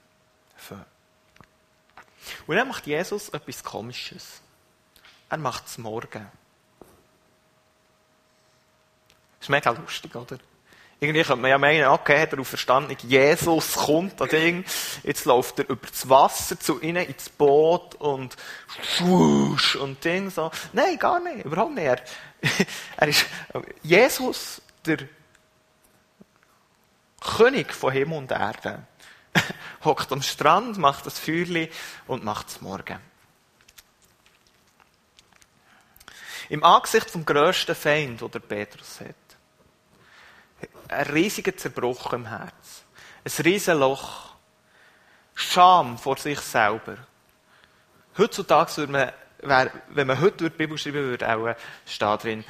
Und 2.47 2.55
dann 2.55 2.67
macht 2.67 2.87
Jesus 2.87 3.29
etwas 3.29 3.63
Komisches. 3.63 4.41
Er 5.29 5.37
macht 5.37 5.65
es 5.67 5.77
morgen. 5.77 6.29
Ist 9.41 9.49
mega 9.49 9.71
lustig, 9.71 10.15
oder? 10.15 10.37
Irgendwie 10.99 11.23
könnte 11.23 11.41
man 11.41 11.51
ja 11.51 11.57
meinen, 11.57 11.87
okay, 11.87 12.21
hat 12.21 12.31
er 12.31 12.39
auf 12.39 12.47
verstanden, 12.47 12.95
Jesus 13.01 13.73
kommt 13.73 14.21
an 14.21 14.29
Ding, 14.29 14.63
jetzt 15.03 15.25
läuft 15.25 15.59
er 15.59 15.69
über 15.69 15.85
das 15.85 16.07
Wasser 16.07 16.57
zu 16.57 16.79
ihnen 16.79 17.05
ins 17.05 17.27
Boot 17.27 17.95
und 17.95 18.37
schwusch 18.81 19.75
und 19.75 20.01
Ding 20.05 20.29
so. 20.29 20.49
Nein, 20.71 20.97
gar 20.97 21.19
nicht, 21.19 21.43
überhaupt 21.43 21.73
nicht. 21.73 21.85
Er, 21.87 22.01
er 22.97 23.07
ist, 23.09 23.25
Jesus, 23.81 24.61
der 24.85 24.99
König 27.23 27.73
von 27.73 27.91
Himmel 27.91 28.17
und 28.19 28.31
Erde, 28.31 28.85
hockt 29.83 30.11
am 30.11 30.21
Strand, 30.21 30.77
macht 30.77 31.05
das 31.05 31.19
Feuerli 31.19 31.69
und 32.07 32.23
macht 32.23 32.49
es 32.49 32.61
morgen. 32.61 32.99
Im 36.49 36.63
Angesicht 36.63 37.09
vom 37.09 37.25
grössten 37.25 37.75
Feind, 37.75 38.21
den 38.21 38.41
Petrus 38.41 38.99
hat 38.99 39.15
ein 40.93 41.05
riesiger 41.07 41.55
Zerbruch 41.55 42.13
im 42.13 42.27
Herz. 42.27 42.83
Ein 43.23 43.45
riesiges 43.45 43.77
Loch. 43.77 44.33
Scham 45.35 45.97
vor 45.97 46.17
sich 46.17 46.39
selber. 46.39 46.97
Heutzutage 48.17 48.77
würde 48.77 49.13
man, 49.41 49.69
wenn 49.89 50.07
man 50.07 50.21
heute 50.21 50.49
die 50.49 50.55
Bibel 50.55 50.77
schreiben 50.77 51.03
würde, 51.03 51.27
auch 51.27 51.55
stehen 51.85 52.17
drin, 52.19 52.45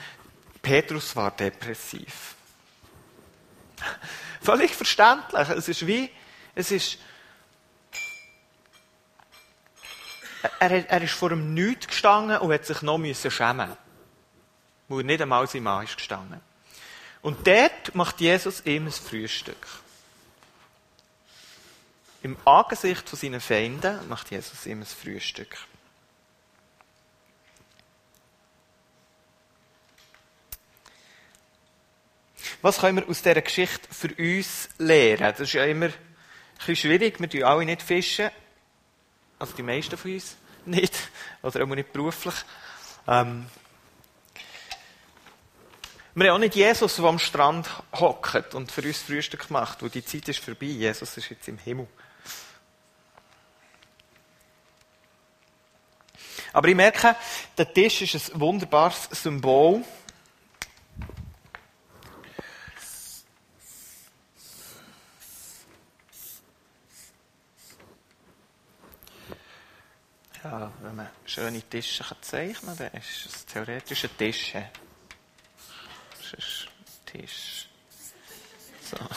Petrus 0.61 1.15
war 1.15 1.31
depressiv. 1.31 2.35
Völlig 4.43 4.75
verständlich. 4.75 5.49
Es 5.49 5.69
ist 5.69 5.87
wie, 5.87 6.09
es 6.53 6.69
ist, 6.71 6.97
er, 10.59 10.89
er 10.89 11.01
ist 11.01 11.13
vor 11.13 11.31
einem 11.31 11.53
Nichts 11.53 11.87
gestanden 11.87 12.37
und 12.39 12.51
hat 12.51 12.65
sich 12.65 12.81
noch 12.81 12.99
schämen 13.13 13.77
Weil 14.89 14.99
er 14.99 15.03
nicht 15.05 15.21
einmal 15.21 15.47
sein 15.47 15.63
Mann 15.63 15.85
ist 15.85 15.95
gestanden. 15.95 16.41
Und 17.21 17.47
dort 17.47 17.95
macht 17.95 18.19
Jesus 18.19 18.65
ihm 18.65 18.87
ein 18.87 18.91
Frühstück. 18.91 19.67
Im 22.21 22.35
Angesicht 22.43 23.07
von 23.07 23.17
seinen 23.17 23.39
Feinden 23.39 24.07
macht 24.09 24.29
Jesus 24.29 24.65
ihm 24.65 24.81
ein 24.81 24.85
Frühstück. 24.85 25.57
Was 32.63 32.79
können 32.79 32.95
wir 32.95 33.09
aus 33.09 33.21
dieser 33.21 33.41
Geschichte 33.41 33.93
für 33.93 34.07
uns 34.17 34.69
lernen? 34.77 35.19
Das 35.19 35.41
ist 35.41 35.51
ja 35.51 35.65
immer 35.65 35.87
ein 35.87 35.93
bisschen 36.57 36.77
schwierig. 36.77 37.19
Wir 37.19 37.29
tun 37.29 37.43
alle 37.43 37.65
nicht 37.65 37.81
fischen. 37.81 38.29
Also 39.37 39.53
die 39.57 39.63
meisten 39.63 39.97
von 39.97 40.13
uns 40.13 40.37
nicht. 40.65 40.97
Oder 41.41 41.65
auch 41.65 41.67
nicht 41.67 41.91
beruflich. 41.91 42.35
Ähm, 43.05 43.47
wir 46.15 46.29
haben 46.29 46.35
auch 46.35 46.39
nicht 46.39 46.55
Jesus, 46.55 46.95
der 46.95 47.03
am 47.03 47.19
Strand 47.19 47.67
hockt 47.95 48.55
und 48.55 48.71
für 48.71 48.81
uns 48.81 49.01
Frühstück 49.01 49.49
macht, 49.49 49.83
wo 49.83 49.89
die 49.89 50.05
Zeit 50.05 50.29
ist 50.29 50.39
vorbei. 50.39 50.67
Jesus 50.67 51.17
ist 51.17 51.29
jetzt 51.29 51.49
im 51.49 51.57
Himmel. 51.57 51.87
Aber 56.53 56.67
ich 56.69 56.75
merke, 56.75 57.17
der 57.57 57.73
Tisch 57.73 58.03
ist 58.03 58.33
ein 58.33 58.39
wunderbares 58.39 59.09
Symbol. 59.11 59.83
Ja, 70.43 70.71
wenn 70.81 70.95
man 70.95 71.09
schöne 71.43 71.61
Tische 71.63 72.05
zeichnen 72.21 72.77
kann, 72.77 72.89
dann 72.91 73.01
ist 73.01 73.47
theoretisch 73.51 74.05
ein 74.05 74.17
Tisch 74.17 74.53
ist 76.37 76.67
Tisch. 77.05 77.67
So. 78.89 78.97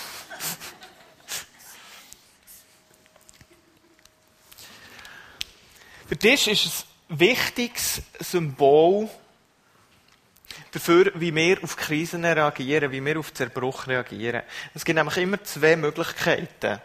Der 6.11 6.19
Tisch 6.19 6.49
ist 6.49 6.87
ein 7.09 7.21
wichtiges 7.21 8.03
Symbol 8.21 9.09
dafür, 10.73 11.13
wie 11.15 11.35
wir 11.35 11.63
auf 11.63 11.77
Krisen 11.77 12.25
reagieren, 12.25 12.91
wie 12.91 13.05
wir 13.05 13.19
auf 13.21 13.33
Zerbruch 13.33 13.87
reagieren. 13.87 14.43
Es 14.75 14.85
gibt 14.85 14.97
nämlich 14.97 15.17
immer 15.17 15.43
zwei 15.45 15.77
Möglichkeiten. 15.77 16.81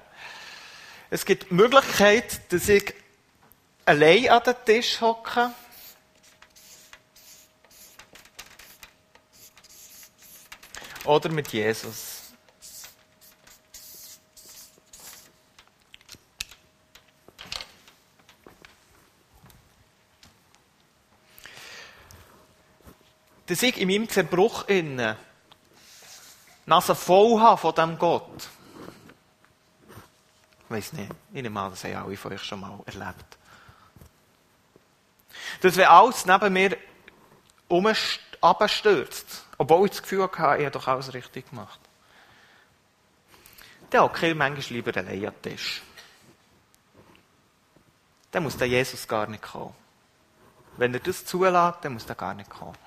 Es 1.10 1.26
gibt 1.26 1.50
die 1.50 1.56
Möglichkeit, 1.56 2.54
dass 2.54 2.70
ich 2.70 2.94
allein 3.86 4.30
an 4.30 4.44
den 4.44 4.56
Tisch 4.66 5.02
hocke 5.02 5.52
oder 11.06 11.30
mit 11.30 11.52
Jesus. 11.52 12.34
Dass 23.48 23.64
ich 23.64 23.78
in 23.78 23.90
meinem 23.90 24.08
Zerbruch 24.08 24.68
innen 24.70 25.18
Nase 26.66 26.96
voll 26.96 27.42
habe 27.42 27.58
von 27.58 27.76
diesem 27.76 27.98
Gott. 27.98 28.50
Ich 30.64 30.70
weiss 30.70 30.94
nicht. 30.94 31.12
Ich 31.34 31.42
nehme 31.42 31.60
an, 31.60 31.72
das 31.72 31.84
haben 31.84 31.96
alle 31.96 32.16
von 32.16 32.32
euch 32.32 32.42
schon 32.42 32.62
mal 32.62 32.80
erlebt. 32.86 33.31
Dass 35.62 35.78
wenn 35.78 35.86
alles 35.86 36.26
neben 36.26 36.54
mir 36.54 36.78
umstürzt, 37.68 39.46
obwohl 39.58 39.86
ich 39.86 39.92
das 39.92 40.02
Gefühl 40.02 40.24
hatte, 40.24 40.60
ich 40.60 40.66
habe 40.66 40.72
doch 40.72 40.88
alles 40.88 41.14
richtig 41.14 41.50
gemacht. 41.50 41.80
Dann 43.92 44.04
hocke 44.04 44.30
ich 44.30 44.36
manchmal 44.36 44.76
lieber 44.76 44.96
allein 44.98 45.22
den 45.22 45.42
Tisch. 45.42 45.82
Dann 48.32 48.44
muss 48.44 48.58
der 48.58 48.68
Jesus 48.68 49.08
gar 49.08 49.28
nicht 49.28 49.44
kommen. 49.44 49.76
Wenn 50.78 50.94
er 50.94 51.00
das 51.00 51.26
zulässt, 51.26 51.80
dann 51.82 51.94
muss 51.94 52.06
er 52.06 52.16
gar 52.16 52.34
nicht 52.34 52.50
kommen. 52.50 52.78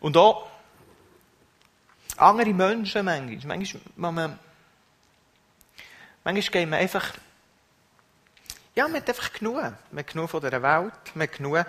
Und 0.00 0.16
auch 0.16 0.48
andere 2.16 2.52
Menschen 2.52 3.04
manchmal. 3.04 3.56
Manchmal, 3.56 4.12
man, 4.12 4.38
manchmal 6.22 6.50
gehen 6.52 6.70
wir 6.70 6.78
einfach, 6.78 7.12
ja, 8.76 8.86
man 8.86 9.00
hat 9.00 9.08
einfach 9.08 9.32
genug. 9.32 9.54
Man 9.54 9.74
hat 9.98 10.06
genug 10.06 10.30
von 10.30 10.40
dieser 10.40 10.62
Welt, 10.62 10.92
man 11.14 11.26
hat 11.26 11.36
genug 11.36 11.66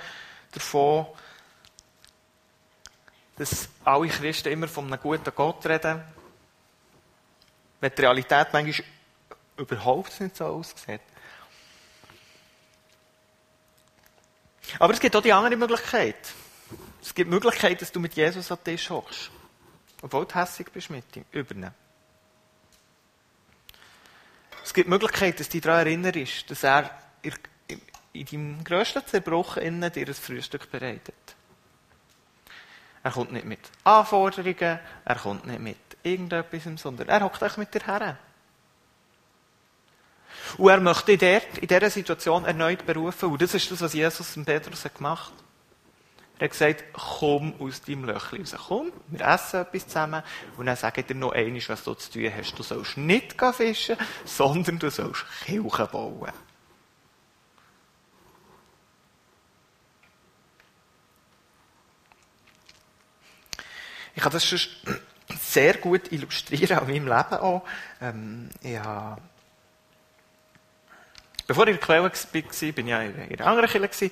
davon, 0.51 1.07
dass 3.37 3.69
alle 3.85 4.09
Christen 4.09 4.49
immer 4.49 4.67
von 4.67 4.87
einem 4.87 4.99
guten 4.99 5.33
Gott 5.33 5.65
reden, 5.65 6.03
wenn 7.79 7.91
die 7.95 8.01
Realität 8.01 8.47
manchmal 8.51 8.87
überhaupt 9.55 10.19
nicht 10.19 10.35
so 10.35 10.45
aussieht. 10.45 11.01
Aber 14.79 14.93
es 14.93 14.99
gibt 14.99 15.15
auch 15.15 15.21
die 15.21 15.31
andere 15.31 15.55
Möglichkeit. 15.55 16.33
Es 17.01 17.15
gibt 17.15 17.29
die 17.29 17.33
Möglichkeit, 17.33 17.81
dass 17.81 17.91
du 17.91 18.01
mit 18.01 18.15
Jesus 18.15 18.51
an 18.51 18.57
den 18.57 18.75
Tisch 18.75 18.89
hockst. 18.89 19.31
Obwohl 20.01 20.25
du 20.25 20.35
hässlich 20.35 20.69
bist 20.69 20.89
mit 20.89 21.15
ihm, 21.15 21.25
übernehmen. 21.31 21.73
Es 24.67 24.73
gibt 24.73 24.87
die 24.87 24.91
Möglichkeit, 24.91 25.39
dass 25.39 25.47
du 25.47 25.53
dich 25.53 25.61
daran 25.61 25.87
erinnerst, 25.87 26.51
dass 26.51 26.61
er 26.61 26.91
in 28.11 28.25
deinem 28.25 28.63
grössten 28.65 29.05
Zerbruch 29.07 29.55
innen 29.55 29.89
dir 29.93 30.05
ein 30.05 30.13
Frühstück 30.13 30.69
bereitet. 30.69 31.15
Er 33.01 33.11
kommt 33.11 33.31
nicht 33.31 33.45
mit 33.45 33.61
Anforderungen, 33.85 34.79
er 35.05 35.15
kommt 35.15 35.47
nicht 35.47 35.61
mit 35.61 35.77
irgendetwas, 36.03 36.63
sondern 36.81 37.07
er 37.07 37.23
hockt 37.23 37.41
euch 37.43 37.55
mit 37.55 37.73
dir 37.73 37.85
her. 37.85 38.17
Und 40.57 40.69
er 40.69 40.81
möchte 40.81 41.13
in, 41.13 41.21
in 41.61 41.67
dieser 41.69 41.89
Situation 41.89 42.43
erneut 42.43 42.85
berufen. 42.85 43.31
Und 43.31 43.41
das 43.41 43.53
ist 43.53 43.71
das, 43.71 43.79
was 43.79 43.93
Jesus 43.93 44.35
und 44.35 44.43
Petrus 44.43 44.83
gemacht 44.83 45.31
hat. 45.31 45.46
Er 46.39 46.45
hat 46.45 46.51
gesagt, 46.51 46.83
komm 46.93 47.55
aus 47.59 47.81
deinem 47.81 48.05
Löchli 48.05 48.41
raus. 48.41 48.55
Komm, 48.67 48.91
wir 49.07 49.21
essen 49.21 49.61
etwas 49.61 49.87
zusammen. 49.87 50.21
Und 50.57 50.67
dann 50.67 50.75
ich 51.01 51.07
dir 51.07 51.15
noch 51.15 51.31
eines, 51.31 51.67
was 51.67 51.83
du 51.83 51.95
zu 51.95 52.11
tun 52.11 52.31
hast. 52.35 52.57
Du 52.57 52.63
sollst 52.63 52.97
nicht 52.97 53.35
fischen, 53.53 53.97
sondern 54.23 54.77
du 54.77 54.91
sollst 54.91 55.25
Kirchen 55.45 55.87
bauen. 55.87 56.31
Ich 64.15 64.23
kann 64.23 64.31
das 64.31 64.45
schon 64.45 64.59
sehr 65.39 65.75
gut 65.75 66.11
illustrieren 66.11 66.79
an 66.79 66.87
meinem 66.87 67.07
Leben 67.07 67.33
auch. 67.39 67.63
Ähm, 68.01 68.49
habe 68.63 69.21
Bevor 71.47 71.63
ich 71.63 71.69
in 71.69 71.77
der 71.77 71.85
Quelle 71.85 72.03
war, 72.03 72.11
bin 72.73 72.85
ich 72.85 72.91
ja 72.91 73.01
in 73.01 73.39
einer 73.39 73.47
anderen 73.47 73.69
Kirche. 73.69 74.11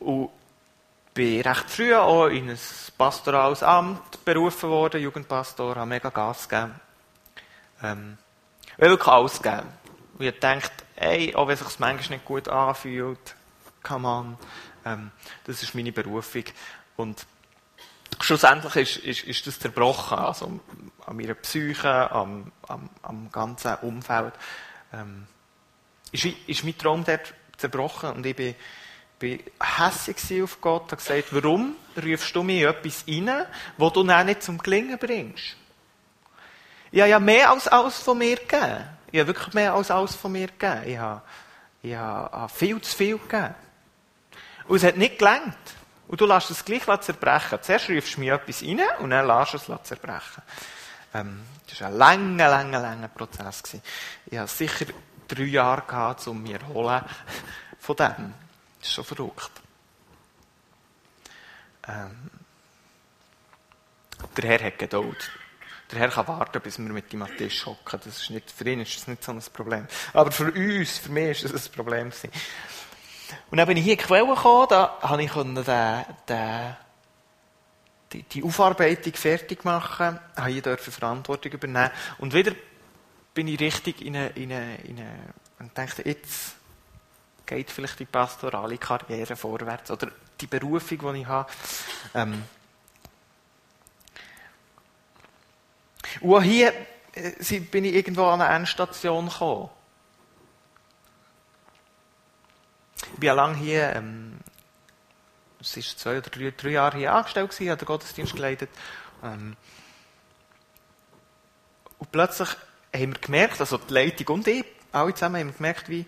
Und 0.00 0.30
bin 1.20 1.42
recht 1.42 1.68
früh 1.68 1.94
auch 1.94 2.28
in 2.28 2.48
ein 2.48 2.58
pastorales 2.96 3.62
Amt 3.62 4.24
berufen 4.24 4.70
worden, 4.70 5.02
Jugendpastor, 5.02 5.76
habe 5.76 5.84
mega 5.84 6.08
Gas 6.08 6.48
gegeben. 6.48 6.80
Ähm, 7.82 8.16
wirklich 8.78 9.06
alles 9.06 9.42
geben. 9.42 9.66
Und 10.18 10.24
ich 10.24 10.38
dachte, 10.38 10.72
ey, 10.96 11.34
auch 11.34 11.46
wenn 11.46 11.54
es 11.54 11.60
sich 11.60 11.78
manchmal 11.78 12.16
nicht 12.16 12.24
gut 12.24 12.48
anfühlt, 12.48 13.36
come 13.82 14.08
on, 14.08 14.38
ähm, 14.86 15.10
das 15.44 15.62
ist 15.62 15.74
meine 15.74 15.92
Berufung. 15.92 16.44
Und 16.96 17.26
schlussendlich 18.18 18.76
ist, 18.76 19.04
ist, 19.04 19.24
ist 19.24 19.46
das 19.46 19.58
zerbrochen, 19.58 20.16
also 20.16 20.58
an 21.04 21.16
meiner 21.16 21.34
Psyche, 21.34 22.10
am, 22.12 22.50
am, 22.66 22.88
am 23.02 23.30
ganzen 23.30 23.74
Umfeld. 23.82 24.32
Ähm, 24.94 25.26
ist, 26.12 26.24
ist 26.24 26.64
mein 26.64 26.78
Traum 26.78 27.04
dort 27.04 27.34
zerbrochen 27.58 28.12
und 28.12 28.24
ich 28.24 28.34
bin, 28.34 28.54
bin 29.20 29.38
hässlich 29.62 30.42
auf 30.42 30.60
Gott 30.60 30.90
und 30.90 30.98
gesagt, 30.98 31.28
warum 31.30 31.76
rufst 31.96 32.34
du 32.34 32.42
mir 32.42 32.70
etwas 32.70 33.04
rein, 33.06 33.30
wo 33.76 33.90
du 33.90 34.02
dann 34.02 34.26
nicht 34.26 34.42
zum 34.42 34.58
Gelingen 34.58 34.98
bringst? 34.98 35.56
Ich 36.90 37.00
habe 37.00 37.10
ja 37.10 37.20
mehr 37.20 37.50
als 37.50 37.68
alles 37.68 37.98
von 37.98 38.18
mir 38.18 38.36
gegeben. 38.36 38.88
Ich 39.12 39.20
habe 39.20 39.28
wirklich 39.28 39.54
mehr 39.54 39.74
als 39.74 39.90
alles 39.90 40.16
von 40.16 40.32
mir 40.32 40.48
gegeben. 40.48 40.82
Ich 40.86 40.98
habe, 40.98 41.22
ich 41.82 41.94
habe 41.94 42.48
viel 42.48 42.80
zu 42.80 42.96
viel 42.96 43.18
gegeben. 43.18 43.54
Und 44.66 44.76
es 44.76 44.84
hat 44.84 44.96
nicht 44.96 45.18
gelangt. 45.18 45.56
Und 46.08 46.20
du 46.20 46.26
lässt 46.26 46.50
es 46.50 46.64
gleich 46.64 46.82
zerbrechen. 47.02 47.58
Zuerst 47.60 47.90
rufst 47.90 48.16
du 48.16 48.20
mir 48.20 48.34
etwas 48.34 48.62
rein 48.62 48.80
und 49.00 49.10
dann 49.10 49.26
lässt 49.26 49.52
du 49.52 49.72
es 49.72 49.82
zerbrechen. 49.84 50.42
Ähm, 51.14 51.42
das 51.68 51.80
war 51.82 51.88
ein 51.88 51.96
langer, 51.96 52.48
langer, 52.48 52.80
langer 52.80 53.08
Prozess. 53.08 53.62
Ich 54.26 54.38
habe 54.38 54.48
sicher 54.48 54.86
drei 55.28 55.44
Jahre 55.44 55.82
gehabt, 55.86 56.26
um 56.26 56.42
mich 56.42 56.54
erholen 56.54 57.02
von 57.78 57.96
dem. 57.96 58.34
Das 58.80 58.88
ist 58.88 58.94
schon 58.94 59.04
verrückt. 59.04 59.50
Ähm, 61.86 62.30
der 64.36 64.50
Herr 64.50 64.66
hat 64.66 64.78
Geduld. 64.78 65.30
Der 65.90 65.98
Herr 65.98 66.08
kann 66.08 66.28
warten, 66.28 66.60
bis 66.60 66.78
wir 66.78 66.88
mit 66.88 67.12
ihm 67.12 67.22
an 67.22 67.36
den 67.36 67.50
hocken. 67.50 68.00
Das 68.02 68.06
ist 68.06 68.30
nicht, 68.30 68.50
für 68.50 68.68
ihn 68.68 68.80
ist 68.80 68.96
das 68.96 69.08
nicht 69.08 69.24
so 69.24 69.32
ein 69.32 69.42
Problem. 69.52 69.86
Aber 70.12 70.30
für 70.30 70.52
uns, 70.52 70.98
für 70.98 71.10
mich, 71.10 71.42
ist 71.42 71.52
das 71.52 71.66
ein 71.66 71.72
Problem. 71.72 72.12
Und 73.50 73.56
dann 73.56 73.66
bin 73.66 73.76
ich 73.76 73.84
hier 73.84 73.94
in 73.94 73.98
die 73.98 74.04
Quelle 74.04 74.26
gekommen, 74.26 74.66
da 74.70 74.98
habe 75.00 75.22
ich 75.22 75.32
den, 75.32 75.54
den, 76.28 76.76
die, 78.12 78.22
die 78.22 78.42
Aufarbeitung 78.42 79.14
fertig 79.14 79.64
machen, 79.64 80.18
habe 80.36 80.50
hier 80.50 80.62
dürfen 80.62 80.92
Verantwortung 80.92 81.52
übernehmen. 81.52 81.90
Und 82.18 82.34
wieder 82.34 82.52
bin 83.34 83.48
ich 83.48 83.60
richtig 83.60 84.00
in 84.02 84.16
eine, 84.16 84.28
in 84.30 84.52
eine, 84.52 84.76
in 84.82 84.98
eine 84.98 85.34
und 85.58 85.76
dachte, 85.76 86.06
jetzt 86.06 86.56
geht 87.50 87.70
vielleicht 87.70 87.98
die 87.98 88.04
pastorale 88.04 88.78
Karriere 88.78 89.34
vorwärts 89.34 89.90
oder 89.90 90.10
die 90.40 90.46
Berufung, 90.46 91.14
die 91.14 91.20
ich 91.22 91.26
habe. 91.26 91.50
Ähm 92.14 92.44
und 96.20 96.42
hier 96.42 96.72
äh, 97.12 97.60
bin 97.60 97.84
ich 97.84 97.94
irgendwo 97.94 98.24
an 98.26 98.40
eine 98.40 98.54
Endstation 98.54 99.28
gekommen. 99.28 99.68
Ich 103.02 103.18
bin 103.18 103.26
ja 103.26 103.34
lange 103.34 103.56
hier, 103.56 103.96
ähm, 103.96 104.38
es 105.60 105.76
ist 105.76 105.98
zwei 105.98 106.18
oder 106.18 106.30
drei, 106.30 106.52
drei 106.56 106.70
Jahre 106.70 106.98
hier 106.98 107.12
angestellt 107.12 107.50
gewesen, 107.50 107.70
habe 107.70 107.78
den 107.80 107.86
Gottesdienst 107.86 108.34
geleitet. 108.34 108.70
Ähm, 109.24 109.56
und 111.98 112.12
plötzlich 112.12 112.48
haben 112.94 113.12
wir 113.12 113.20
gemerkt, 113.20 113.60
also 113.60 113.76
die 113.76 113.92
Leitung 113.92 114.36
und 114.36 114.46
ich, 114.46 114.64
alle 114.92 115.14
zusammen 115.14 115.40
haben 115.40 115.48
wir 115.48 115.54
gemerkt, 115.54 115.88
wie 115.88 116.06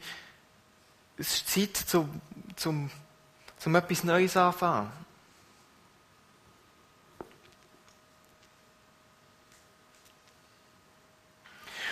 es 1.23 1.35
ist 1.35 1.49
Zeit, 1.49 1.77
zum, 1.77 2.21
zum, 2.57 2.91
zum 3.57 3.75
etwas 3.77 4.03
Neues 4.03 4.37
anfangen. 4.37 4.91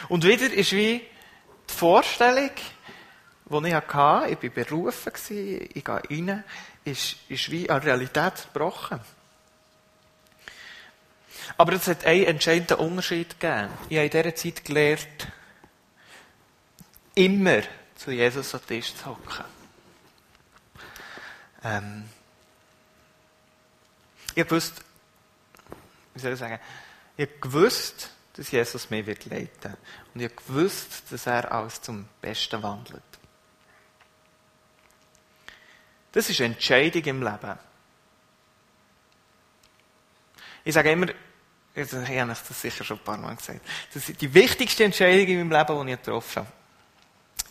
Und 0.09 0.25
wieder 0.25 0.53
ist 0.53 0.73
wie 0.73 0.99
die 1.69 1.73
Vorstellung, 1.73 2.51
die 3.49 3.69
ich 3.69 3.75
hatte, 3.75 4.31
ich 4.31 4.43
war 4.43 4.65
berufen, 4.65 5.13
ich 5.15 5.85
gehe 5.85 6.03
rein, 6.11 6.45
ist, 6.85 7.17
ist 7.29 7.51
wie 7.53 7.71
an 7.71 7.83
Realität 7.83 8.37
zerbrochen. 8.37 8.99
Aber 11.57 11.73
es 11.75 11.87
hat 11.87 12.05
einen 12.05 12.25
entscheidenden 12.25 12.79
Unterschied 12.79 13.39
gegeben. 13.39 13.69
Ich 13.89 13.97
habe 13.97 14.07
in 14.07 14.11
dieser 14.11 14.35
Zeit 14.35 14.65
gelernt, 14.65 15.29
immer 17.15 17.63
zu 18.01 18.13
Jesus 18.13 18.55
an 18.55 18.61
den 18.61 18.81
Tisch 18.81 18.95
zu 18.95 19.07
hocken. 19.07 19.45
Ähm, 21.63 22.09
ich 24.35 24.51
wusste, 24.51 24.81
wie 26.15 26.21
soll 26.21 26.33
ich 26.33 26.39
sagen, 26.39 26.59
ich 27.19 27.29
gewusst, 27.43 28.11
dass 28.33 28.51
Jesus 28.51 28.89
mich 28.89 29.05
wird 29.05 29.27
leiten. 29.27 29.77
Und 30.15 30.23
ich 30.23 30.35
gewusst, 30.35 31.03
dass 31.11 31.27
er 31.27 31.53
alles 31.53 31.83
zum 31.83 32.09
Besten 32.23 32.63
wandelt. 32.63 33.03
Das 36.13 36.31
ist 36.31 36.41
eine 36.41 36.55
Entscheidung 36.55 37.03
im 37.03 37.23
Leben. 37.23 37.59
Ich 40.65 40.73
sage 40.73 40.93
immer, 40.93 41.09
ich 41.75 41.93
habe 41.93 42.27
das 42.29 42.63
sicher 42.63 42.83
schon 42.83 42.99
ein 42.99 43.05
paar 43.05 43.19
Mal 43.19 43.37
gesagt. 43.37 43.61
Das 43.93 44.09
ist 44.09 44.21
die 44.21 44.33
wichtigste 44.33 44.85
Entscheidung 44.85 45.27
in 45.27 45.49
meinem 45.49 45.59
Leben, 45.69 45.87
die 45.87 45.93
ich 45.93 45.99
getroffen 45.99 46.47
habe. 46.47 46.60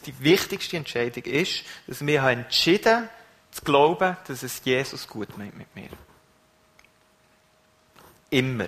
Die 0.05 0.19
wichtigste 0.19 0.77
Entscheidung 0.77 1.23
ist, 1.23 1.63
dass 1.87 2.05
wir 2.05 2.21
haben 2.21 2.43
entschieden 2.43 3.09
zu 3.51 3.63
glauben, 3.63 4.15
dass 4.27 4.43
es 4.43 4.61
Jesus 4.63 5.07
gut 5.07 5.37
meint 5.37 5.57
mit 5.57 5.75
mir. 5.75 5.89
Immer. 8.29 8.67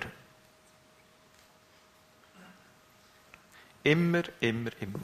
Immer, 3.84 4.22
immer, 4.40 4.70
immer. 4.80 5.00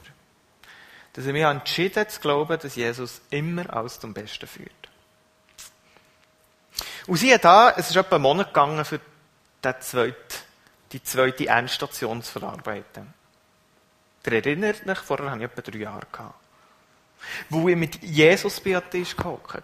Dass 1.13 1.25
wir 1.25 1.47
haben 1.47 1.59
entschieden 1.59 2.07
zu 2.07 2.19
glauben, 2.19 2.59
dass 2.59 2.75
Jesus 2.75 3.21
immer 3.29 3.73
alles 3.73 3.99
zum 3.99 4.13
Besten 4.13 4.47
führt. 4.47 4.71
Und 7.07 7.17
siehe 7.17 7.39
da, 7.39 7.71
es 7.71 7.89
ist 7.89 7.95
etwa 7.95 8.15
einen 8.15 8.23
Monat 8.23 8.47
gegangen 8.47 8.85
für 8.85 9.01
die 10.91 11.03
zweite 11.03 11.47
Endstation 11.47 12.21
zu 12.21 12.39
verarbeiten. 12.39 13.13
Ihr 14.25 14.33
erinnert 14.33 14.87
euch, 14.87 14.99
vorher 14.99 15.31
hatte 15.31 15.43
ich 15.43 15.51
etwa 15.51 15.61
drei 15.61 15.77
Jahre. 15.79 16.07
Gehabt, 16.11 16.35
wo 17.49 17.67
ich 17.69 17.75
mit 17.75 18.01
Jesus 18.03 18.59
bei 18.59 18.79
Tisch 18.79 19.15
gehockt 19.15 19.63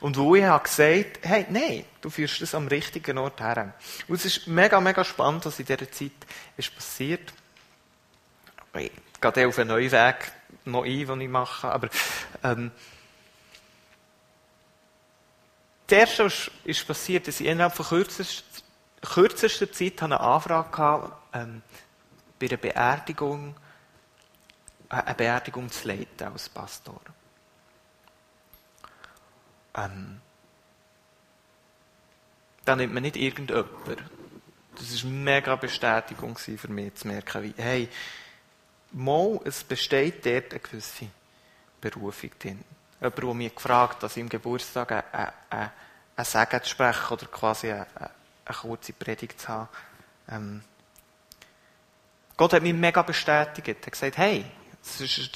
und 0.00 0.16
wo 0.16 0.34
ich 0.34 0.44
habe 0.44 0.64
gesagt 0.64 1.18
hey, 1.22 1.46
nein, 1.50 1.84
du 2.00 2.10
führst 2.10 2.40
das 2.42 2.54
am 2.54 2.68
richtigen 2.68 3.18
Ort 3.18 3.40
her. 3.40 3.74
Und 4.08 4.16
es 4.16 4.24
ist 4.24 4.46
mega, 4.46 4.80
mega 4.80 5.04
spannend, 5.04 5.44
was 5.46 5.58
in 5.58 5.66
dieser 5.66 5.90
Zeit 5.90 6.12
ist 6.56 6.74
passiert. 6.74 7.32
Ich 8.76 8.90
gehe 9.20 9.48
auf 9.48 9.58
einen 9.58 9.68
neuen 9.68 9.92
Weg 9.92 10.32
noch 10.64 10.84
ein, 10.84 11.06
den 11.06 11.20
ich 11.20 11.28
mache, 11.28 11.68
aber 11.68 11.88
ähm, 12.42 12.70
das 15.86 15.98
Erste, 15.98 16.24
was 16.24 16.50
ist 16.64 16.86
passiert, 16.86 17.28
dass 17.28 17.40
ich 17.40 17.46
innerhalb 17.46 17.74
von 17.74 17.86
kürzester, 17.86 18.62
kürzester 19.02 19.70
Zeit 19.70 20.02
eine 20.02 20.18
Anfrage 20.18 20.78
hatte, 20.78 21.12
ähm, 21.34 21.62
bei 22.40 22.46
einer 22.46 22.56
Beerdigung 22.56 23.54
eine 24.88 25.14
Beerdigung 25.14 25.70
zu 25.70 25.88
leiten 25.88 26.28
als 26.28 26.48
Pastor. 26.48 27.00
Ähm, 29.76 30.20
da 32.64 32.76
nimmt 32.76 32.94
man 32.94 33.02
nicht 33.02 33.16
irgendjemand. 33.16 33.68
Das 34.76 35.04
war 35.04 35.10
eine 35.10 35.18
mega 35.18 35.56
Bestätigung 35.56 36.36
für 36.36 36.68
mich, 36.68 36.94
zu 36.94 37.08
merken, 37.08 37.42
wie, 37.42 37.54
hey, 37.56 37.88
mal, 38.92 39.40
es 39.44 39.62
besteht 39.62 40.24
dort 40.26 40.52
eine 40.52 40.60
gewisse 40.60 41.06
Berufung 41.80 42.30
drin. 42.38 42.64
Jemand, 43.00 43.18
der 43.18 43.34
mich 43.34 43.54
gefragt 43.54 43.94
hat, 43.94 44.02
dass 44.04 44.16
ich 44.16 44.20
im 44.20 44.28
Geburtstag 44.28 44.90
eine, 44.90 45.32
eine, 45.50 45.72
ein 46.16 46.24
Segen 46.24 46.62
zu 46.62 46.70
sprechen 46.70 47.12
oder 47.12 47.26
quasi 47.26 47.70
eine, 47.70 47.86
eine 47.96 48.56
kurze 48.56 48.92
Predigt 48.92 49.40
zu 49.40 49.48
haben. 49.48 49.68
Ähm, 50.28 50.62
Gott 52.36 52.52
hat 52.52 52.62
mich 52.62 52.74
mega 52.74 53.02
bestätigt. 53.02 53.68
Er 53.68 53.74
hat 53.74 53.92
gesagt, 53.92 54.18
hey, 54.18 54.44
ist, 55.00 55.30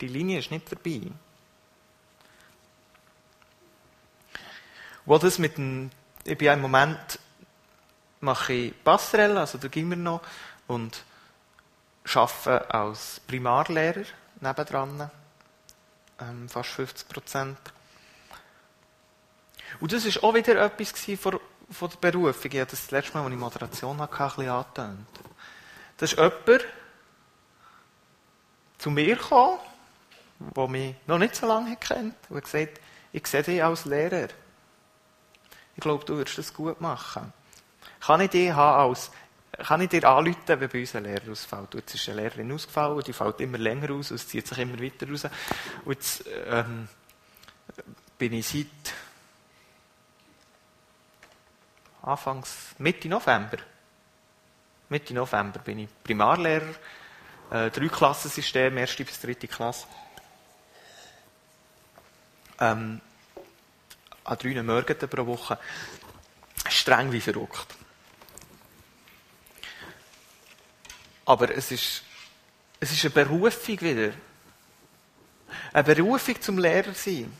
die 0.00 0.08
Linie 0.08 0.38
ist 0.38 0.50
nicht 0.50 0.68
vorbei. 0.68 1.02
Wo 5.04 5.18
das 5.18 5.38
mit 5.38 5.56
dem, 5.56 5.90
ich 6.24 6.38
bin 6.38 6.48
im 6.48 6.60
Moment, 6.60 7.18
mache 8.20 8.52
ich 8.52 8.84
Passerelle, 8.84 9.40
also 9.40 9.58
da 9.58 9.68
gehen 9.68 9.90
wir 9.90 9.96
noch, 9.96 10.22
und 10.68 11.04
arbeite 12.14 12.72
als 12.72 13.20
Primarlehrer 13.26 14.04
nebendran, 14.40 15.10
ähm, 16.20 16.48
fast 16.48 16.70
50 16.70 17.08
Prozent. 17.08 17.58
Und 19.80 19.92
das 19.92 20.04
war 20.04 20.24
auch 20.24 20.34
wieder 20.34 20.64
etwas 20.64 20.92
von, 21.18 21.40
von 21.70 21.90
der 21.90 22.10
Berufung. 22.10 22.50
Ich 22.52 22.60
habe 22.60 22.70
das, 22.70 22.82
das 22.82 22.90
letzte 22.90 23.16
Mal, 23.16 23.24
als 23.24 23.32
ich 23.32 23.38
Moderation 23.38 24.00
hatte, 24.00 24.22
ein 24.22 24.28
bisschen 24.28 24.48
angetönt. 24.48 25.06
Das 25.96 26.12
ist 26.12 26.18
jemand 26.18 26.64
zu 28.82 28.90
mir 28.90 29.14
gekommen, 29.14 29.60
der 30.40 30.68
mich 30.68 30.96
noch 31.06 31.18
nicht 31.18 31.36
so 31.36 31.46
lange 31.46 31.76
kennt, 31.76 32.16
und 32.28 32.36
hat 32.36 32.44
gesagt, 32.44 32.80
ich 33.12 33.26
sehe 33.28 33.42
dich 33.44 33.62
als 33.62 33.84
Lehrer. 33.84 34.28
Ich 35.76 35.80
glaube, 35.80 36.04
du 36.04 36.18
wirst 36.18 36.36
das 36.36 36.52
gut 36.52 36.80
machen. 36.80 37.32
Kann 38.00 38.20
ich 38.22 38.30
dich 38.30 38.52
haben 38.52 38.90
als 38.90 39.12
kann 39.58 39.82
ich 39.82 39.90
dir 39.90 40.08
anrufen, 40.08 40.40
wenn 40.46 40.68
bei 40.68 40.80
uns 40.80 40.96
ein 40.96 41.04
Lehrer 41.04 41.30
ausfällt? 41.30 41.74
Jetzt 41.74 41.94
ist 41.94 42.08
eine 42.08 42.22
Lehrerin 42.22 42.50
ausgefallen, 42.50 43.02
die 43.06 43.12
fällt 43.12 43.40
immer 43.40 43.58
länger 43.58 43.92
aus, 43.92 44.10
und 44.10 44.18
zieht 44.18 44.48
sich 44.48 44.58
immer 44.58 44.80
weiter 44.80 45.08
raus. 45.08 45.26
Und 45.84 45.92
jetzt 45.92 46.24
ähm, 46.46 46.88
bin 48.18 48.32
ich 48.32 48.48
seit 48.48 48.66
Anfangs, 52.02 52.74
Mitte 52.78 53.08
November, 53.08 53.58
Mitte 54.88 55.14
November 55.14 55.60
bin 55.60 55.80
ich 55.80 55.88
Primarlehrer, 56.02 56.74
äh, 57.52 57.70
Drei-Klassensystem, 57.70 58.78
erste 58.78 59.04
bis 59.04 59.20
dritte 59.20 59.46
Klasse. 59.46 59.86
Ähm, 62.58 63.00
an 64.24 64.38
drei 64.38 64.62
Morgen 64.62 64.96
pro 64.96 65.26
Woche. 65.26 65.58
Streng 66.68 67.12
wie 67.12 67.20
verrückt. 67.20 67.66
Aber 71.26 71.54
es 71.54 71.70
ist, 71.70 72.02
es 72.80 72.92
ist 72.92 73.04
eine 73.04 73.10
Berufung 73.10 73.80
wieder. 73.80 74.12
Eine 75.72 75.94
Berufung 75.94 76.40
zum 76.40 76.58
Lehrer 76.58 76.94
sein. 76.94 77.36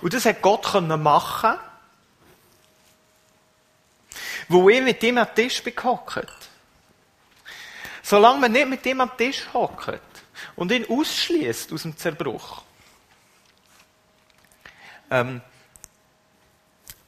Und 0.00 0.14
das 0.14 0.24
hat 0.24 0.42
Gott 0.42 0.64
können 0.64 1.02
machen, 1.02 1.58
wo 4.52 4.68
ich 4.68 4.82
mit 4.82 5.02
ihm 5.02 5.18
am 5.18 5.34
Tisch 5.34 5.62
bin 5.62 5.74
Solange 8.02 8.40
man 8.40 8.52
nicht 8.52 8.68
mit 8.68 8.84
ihm 8.84 9.00
am 9.00 9.16
Tisch 9.16 9.46
hockt 9.52 10.00
und 10.56 10.72
ihn 10.72 10.86
ausschließt 10.88 11.72
aus 11.72 11.82
dem 11.82 11.96
Zerbruch, 11.96 12.62
ähm, 15.10 15.40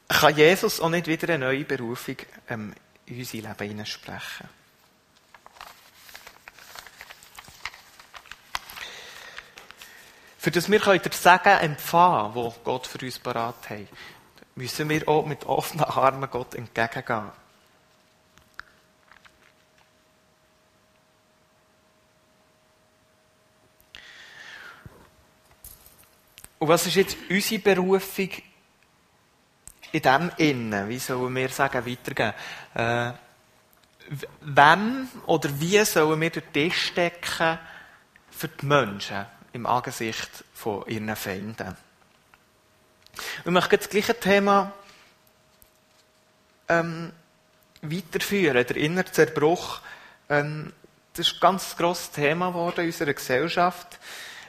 kann 0.07 0.35
Jesus 0.35 0.79
auch 0.79 0.89
nicht 0.89 1.07
wieder 1.07 1.33
eine 1.33 1.45
neue 1.45 1.65
Berufung 1.65 2.17
ähm, 2.47 2.73
in 3.05 3.19
unser 3.19 3.37
Leben 3.37 3.67
hineinsprechen. 3.67 4.47
Für 10.37 10.51
das 10.51 10.69
wir 10.69 10.79
den 10.79 11.11
Segen 11.11 11.57
empfangen 11.59 12.33
können, 12.33 12.53
den 12.53 12.63
Gott 12.63 12.85
für 12.85 13.03
uns 13.03 13.17
parat 13.17 13.67
hat, 13.67 13.87
müssen 14.55 14.89
wir 14.89 15.07
auch 15.07 15.25
mit 15.25 15.45
offenen 15.45 15.85
Armen 15.85 16.29
Gott 16.29 16.55
entgegengehen. 16.55 17.31
Und 26.57 26.69
was 26.69 26.87
ist 26.87 26.95
jetzt 26.95 27.17
unsere 27.29 27.61
Berufung 27.61 28.29
in 29.91 30.01
dem 30.01 30.31
Innen, 30.37 30.89
wie 30.89 30.99
sollen 30.99 31.35
wir 31.35 31.49
sagen, 31.49 31.85
weitergeben? 31.85 32.33
Äh, 32.73 33.11
wem 34.41 35.07
oder 35.25 35.49
wie 35.59 35.83
sollen 35.83 36.21
wir 36.21 36.29
den 36.29 36.53
Tisch 36.53 36.87
stecken 36.87 37.59
für 38.29 38.47
die 38.47 38.65
Menschen 38.65 39.25
im 39.53 39.65
Angesicht 39.65 40.43
von 40.53 40.85
ihren 40.87 41.15
Feinden? 41.15 41.75
Ich 43.43 43.51
möchte 43.51 43.77
das 43.77 43.89
gleiche 43.89 44.19
Thema 44.19 44.73
ähm, 46.67 47.11
weiterführen, 47.81 48.65
der 48.65 48.75
innere 48.77 49.11
Zerbruch. 49.11 49.81
Ähm, 50.29 50.73
das 51.13 51.27
ist 51.27 51.35
ein 51.35 51.39
ganz 51.39 51.77
grosses 51.77 52.11
Thema 52.11 52.49
geworden 52.49 52.81
in 52.81 52.87
unserer 52.87 53.13
Gesellschaft, 53.13 53.99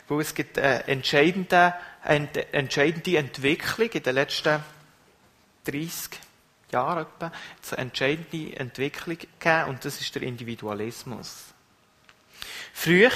wo 0.09 0.20
es 0.20 0.35
gibt 0.35 0.59
eine 0.59 0.87
entscheidende, 0.88 1.74
eine 2.02 2.52
entscheidende 2.52 3.18
Entwicklung 3.18 3.88
in 3.90 4.02
den 4.02 4.14
letzten 4.14 4.62
30 5.64 6.18
Jahren 6.72 7.07
etwa 7.07 7.33
eine 7.70 7.79
entscheidende 7.79 8.57
Entwicklung 8.57 9.18
gegeben 9.18 9.68
und 9.68 9.85
das 9.85 10.00
ist 10.00 10.14
der 10.14 10.22
Individualismus. 10.22 11.44
Früher 12.72 13.11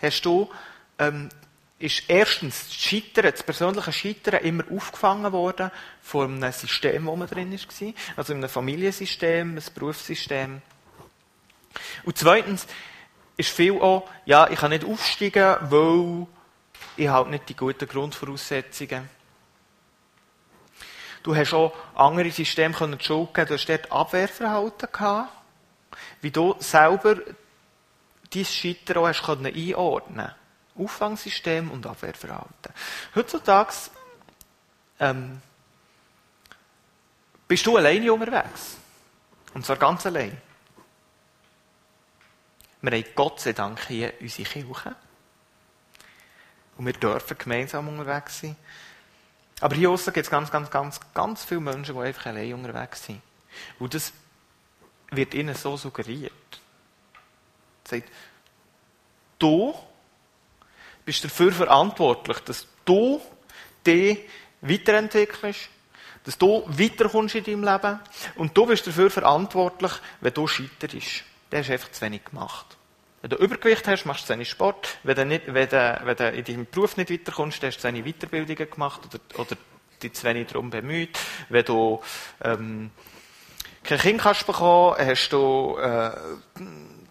hast 0.00 0.22
du, 0.22 0.50
ähm, 0.98 1.28
ist 1.82 2.04
erstens 2.06 2.68
das 2.68 2.74
Scheitern, 2.74 3.30
das 3.30 3.42
persönliche 3.42 3.92
Scheitern 3.92 4.40
immer 4.44 4.64
aufgefangen 4.70 5.32
worden 5.32 5.70
von 6.00 6.36
einem 6.36 6.52
System, 6.52 7.06
wo 7.06 7.16
man 7.16 7.28
drin 7.28 7.52
war. 7.52 7.92
Also 8.16 8.32
in 8.32 8.38
einem 8.38 8.48
Familiensystem, 8.48 9.50
einem 9.50 9.62
Berufssystem. 9.74 10.62
Und 12.04 12.18
zweitens 12.18 12.66
ist 13.36 13.50
viel 13.50 13.80
auch, 13.80 14.08
ja, 14.24 14.48
ich 14.48 14.60
kann 14.60 14.70
nicht 14.70 14.84
aufsteigen, 14.84 15.56
weil 15.62 16.26
ich 16.96 17.08
halt 17.08 17.30
nicht 17.30 17.48
die 17.48 17.56
guten 17.56 17.88
Grundvoraussetzungen. 17.88 19.08
Du 21.24 21.34
hast 21.34 21.52
auch 21.52 21.74
andere 21.94 22.30
Systeme 22.30 22.74
können 22.74 22.98
die. 22.98 23.46
Du 23.46 23.54
hast 23.54 23.68
dort 23.68 23.90
Abwehrverhalten 23.90 24.88
gehabt. 24.92 25.32
Wie 26.20 26.30
du 26.30 26.54
selber 26.58 27.16
dein 28.32 28.44
Scheitern 28.44 28.98
auch 28.98 29.08
hast 29.08 29.22
können 29.22 29.46
einordnen 29.46 30.32
Auffangsystem 30.76 31.70
und 31.70 31.86
Abwehrverhalten. 31.86 32.72
Heutzutage 33.14 33.74
ähm, 34.98 35.40
bist 37.46 37.66
du 37.66 37.76
alleine 37.76 38.12
unterwegs. 38.12 38.76
Und 39.54 39.66
zwar 39.66 39.76
ganz 39.76 40.06
allein. 40.06 40.40
Wir 42.80 42.92
haben 42.92 43.04
Gott 43.14 43.40
sei 43.40 43.52
Dank 43.52 43.86
hier 43.86 44.14
unsere 44.20 44.48
Kirche. 44.48 44.96
Und 46.76 46.86
wir 46.86 46.94
dürfen 46.94 47.36
gemeinsam 47.38 47.88
unterwegs 47.88 48.40
sein. 48.40 48.56
Aber 49.60 49.76
hier 49.76 49.90
außen 49.90 50.12
gibt 50.12 50.24
es 50.24 50.30
ganz, 50.30 50.50
ganz, 50.50 50.70
ganz, 50.70 50.98
ganz 51.14 51.44
viele 51.44 51.60
Menschen, 51.60 51.94
die 51.94 52.00
einfach 52.00 52.26
allein 52.26 52.54
unterwegs 52.54 53.04
sind. 53.04 53.22
Und 53.78 53.94
das 53.94 54.12
wird 55.10 55.34
ihnen 55.34 55.54
so 55.54 55.76
suggeriert. 55.76 56.32
Sagt, 57.84 58.08
du 59.38 59.74
bist 61.04 61.24
dafür 61.24 61.52
verantwortlich, 61.52 62.38
dass 62.40 62.66
du 62.84 63.20
dich 63.86 64.18
weiterentwickelst, 64.60 65.68
dass 66.24 66.38
du 66.38 66.64
weiterkommst 66.66 67.34
in 67.34 67.44
deinem 67.44 67.64
Leben 67.64 68.00
und 68.36 68.56
du 68.56 68.66
bist 68.66 68.86
dafür 68.86 69.10
verantwortlich, 69.10 69.92
wenn 70.20 70.34
du 70.34 70.46
scheiterst. 70.46 71.24
Der 71.50 71.60
hast 71.60 71.70
einfach 71.70 71.90
zu 71.90 72.00
wenig 72.02 72.24
gemacht. 72.24 72.76
Wenn 73.20 73.30
du 73.30 73.36
Übergewicht 73.36 73.86
hast, 73.86 74.04
machst 74.04 74.24
du 74.24 74.26
zu 74.26 74.32
wenig 74.32 74.50
Sport. 74.50 74.98
Wenn 75.04 75.16
du, 75.16 75.26
nicht, 75.26 75.42
wenn 75.46 75.68
du, 75.68 76.00
wenn 76.04 76.16
du 76.16 76.28
in 76.30 76.44
deinem 76.44 76.66
Beruf 76.66 76.96
nicht 76.96 77.10
weiterkommst, 77.10 77.62
hast 77.62 77.76
du 77.76 77.80
zu 77.80 77.88
wenig 77.88 78.04
Weiterbildungen 78.04 78.70
gemacht 78.70 79.00
oder, 79.06 79.40
oder 79.40 79.56
dich 80.02 80.12
zu 80.14 80.24
wenig 80.24 80.48
darum 80.48 80.70
bemüht. 80.70 81.18
Wenn 81.48 81.64
du 81.64 82.00
ähm, 82.42 82.90
kein 83.84 83.98
Kind 83.98 84.20
kannst 84.20 84.46
bekommen, 84.46 84.96
hast 84.98 85.28
du 85.30 85.76
äh, 85.78 86.10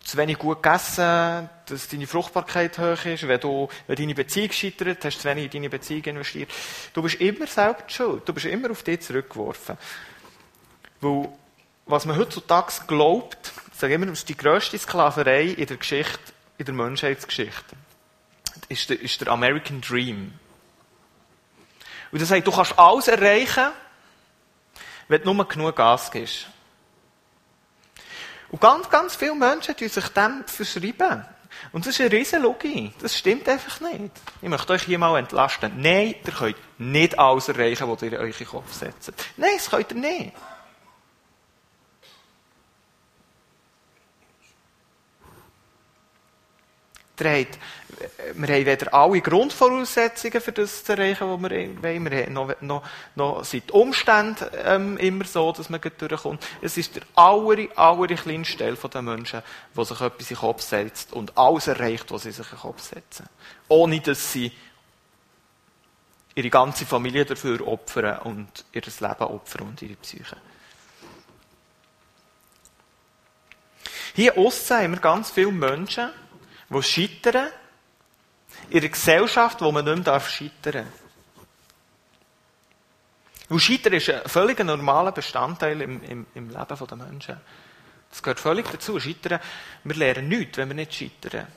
zu 0.04 0.18
wenig 0.18 0.38
gut 0.38 0.62
gegessen, 0.62 1.50
dass 1.66 1.88
deine 1.88 2.08
Fruchtbarkeit 2.08 2.78
hoch 2.78 3.06
ist. 3.06 3.28
Wenn, 3.28 3.40
du, 3.40 3.70
wenn 3.88 3.96
deine 3.96 4.16
Beziehung 4.16 4.52
scheitert, 4.52 5.06
hast 5.06 5.18
du 5.18 5.22
zu 5.22 5.30
wenig 5.30 5.46
in 5.46 5.52
deine 5.52 5.70
Beziehung 5.70 6.04
investiert. 6.04 6.50
Du 6.94 7.02
bist 7.02 7.16
immer 7.16 7.48
selbst 7.48 7.92
schuld. 7.92 8.28
Du 8.28 8.34
bist 8.34 8.46
immer 8.46 8.72
auf 8.72 8.84
dich 8.84 9.02
zurückgeworfen. 9.02 9.78
Weil, 11.02 11.30
was 11.86 12.06
man 12.06 12.18
heutzutage 12.18 12.74
glaubt, 12.88 13.52
sage 13.74 13.94
immer, 13.94 14.06
das 14.08 14.20
ist 14.20 14.30
die 14.30 14.38
grösste 14.38 14.78
Sklaverei 14.78 15.46
in 15.46 15.66
der 15.66 15.78
Geschichte, 15.78 16.20
in 16.58 16.66
der 16.66 16.76
Menschheitsgeschichte. 16.76 17.76
Ist 18.70 18.90
der, 18.90 19.02
ist 19.02 19.22
der 19.22 19.30
American 19.30 19.82
Dream. 19.82 20.34
Und 22.12 22.20
er 22.20 22.26
sagt, 22.26 22.46
du 22.46 22.52
kannst 22.52 22.78
alles 22.78 23.08
erreichen, 23.08 23.72
wenn 25.08 25.24
du 25.24 25.34
nur 25.34 25.48
genug 25.48 25.76
Gas 25.76 26.12
gibst. 26.12 26.48
Und 28.52 28.60
ganz, 28.60 28.90
ganz 28.90 29.16
viele 29.16 29.34
Menschen 29.36 29.76
tun 29.76 29.90
sich 29.90 30.08
dem 30.10 30.44
verschreiben. 30.46 31.26
Und 31.72 31.86
das 31.86 31.94
ist 31.94 32.02
eine 32.02 32.12
riesen 32.12 32.42
Logik. 32.42 32.94
Das 33.00 33.18
stimmt 33.18 33.48
einfach 33.48 33.80
nicht. 33.82 34.12
Ich 34.42 34.50
möchte 34.50 34.74
euch 34.74 34.84
hier 34.84 35.00
mal 35.00 35.18
entlasten. 35.18 35.72
Nein, 35.78 36.16
ihr 36.26 36.34
könnt 36.34 36.56
nicht 36.78 37.18
alles 37.18 37.48
erreichen, 37.48 37.90
was 37.90 38.02
ihr 38.02 38.20
euch 38.20 38.40
in 38.40 38.46
den 38.46 38.48
Kopf 38.48 38.74
setzt. 38.74 39.14
Nein, 39.38 39.52
das 39.56 39.70
könnt 39.70 39.92
ihr 39.92 39.98
nicht. 39.98 40.34
Wir 47.24 48.56
haben 48.56 48.66
weder 48.66 48.94
alle 48.94 49.22
Grundvoraussetzungen 49.22 50.42
für 50.42 50.52
das 50.52 50.84
zu 50.84 50.94
erreichen, 50.94 51.30
was 51.30 51.42
wir 51.42 51.50
wollen. 51.82 52.04
Wir 52.12 52.26
haben 52.26 52.34
noch, 52.34 52.62
noch, 52.62 52.84
noch 53.16 53.46
sind 53.46 53.70
die 53.70 53.74
Umstände 53.74 54.52
ähm, 54.66 54.98
immer 54.98 55.26
so, 55.26 55.52
dass 55.52 55.70
man 55.70 55.82
durchkommt. 55.82 56.44
Es 56.62 56.78
ist 56.78 56.96
der 56.96 57.04
aller, 57.16 57.68
aller 57.76 58.16
kleinste 58.16 58.58
Teil 58.58 58.76
der 58.76 59.02
Menschen, 59.02 59.42
der 59.76 59.86
sich 59.86 60.02
etwas 60.02 60.32
in 60.32 60.36
den 60.36 60.38
Kopf 60.38 60.62
setzt 60.62 61.14
und 61.14 61.38
alles 61.38 61.68
erreicht, 61.68 62.12
was 62.12 62.24
sie 62.24 62.32
sich 62.32 62.46
in 62.46 62.58
den 62.58 62.62
Kopf 62.62 62.82
setzen. 62.82 63.28
Ohne, 63.68 64.00
dass 64.00 64.32
sie 64.32 64.52
ihre 66.34 66.50
ganze 66.50 66.86
Familie 66.86 67.26
dafür 67.26 67.68
opfern 67.68 68.20
und 68.20 68.66
ihr 68.72 68.82
Leben 68.82 69.24
opfern 69.24 69.68
und 69.68 69.82
ihre 69.82 69.96
Psyche. 69.96 70.38
Hier 74.14 74.38
aussen 74.38 74.78
haben 74.78 74.94
wir 74.94 75.00
ganz 75.00 75.32
viele 75.32 75.52
Menschen, 75.52 76.10
die 76.72 76.84
scheitern, 76.84 77.50
in 78.70 78.80
einer 78.80 78.90
Gesellschaft, 78.90 79.62
wo 79.62 79.72
man 79.72 79.86
nicht 79.86 80.06
mehr 80.06 80.20
scheitern 80.20 80.86
darf. 80.86 81.02
Und 83.50 83.60
Scheitern 83.60 83.94
ist 83.94 84.10
ein 84.10 84.22
völlig 84.28 84.60
normaler 84.64 85.12
Bestandteil 85.12 85.82
im, 85.82 86.02
im, 86.04 86.26
im 86.36 86.50
Leben 86.50 86.88
der 86.88 86.98
Menschen. 86.98 87.38
Das 88.10 88.24
gehört 88.24 88.40
völlig 88.40 88.70
dazu. 88.72 88.98
Scheitern, 88.98 89.42
wir 89.84 89.96
lernen 89.96 90.30
nichts, 90.30 90.58
wenn 90.58 90.70
wir 90.70 90.76
nicht 90.76 90.94
scheitern. 90.94 91.48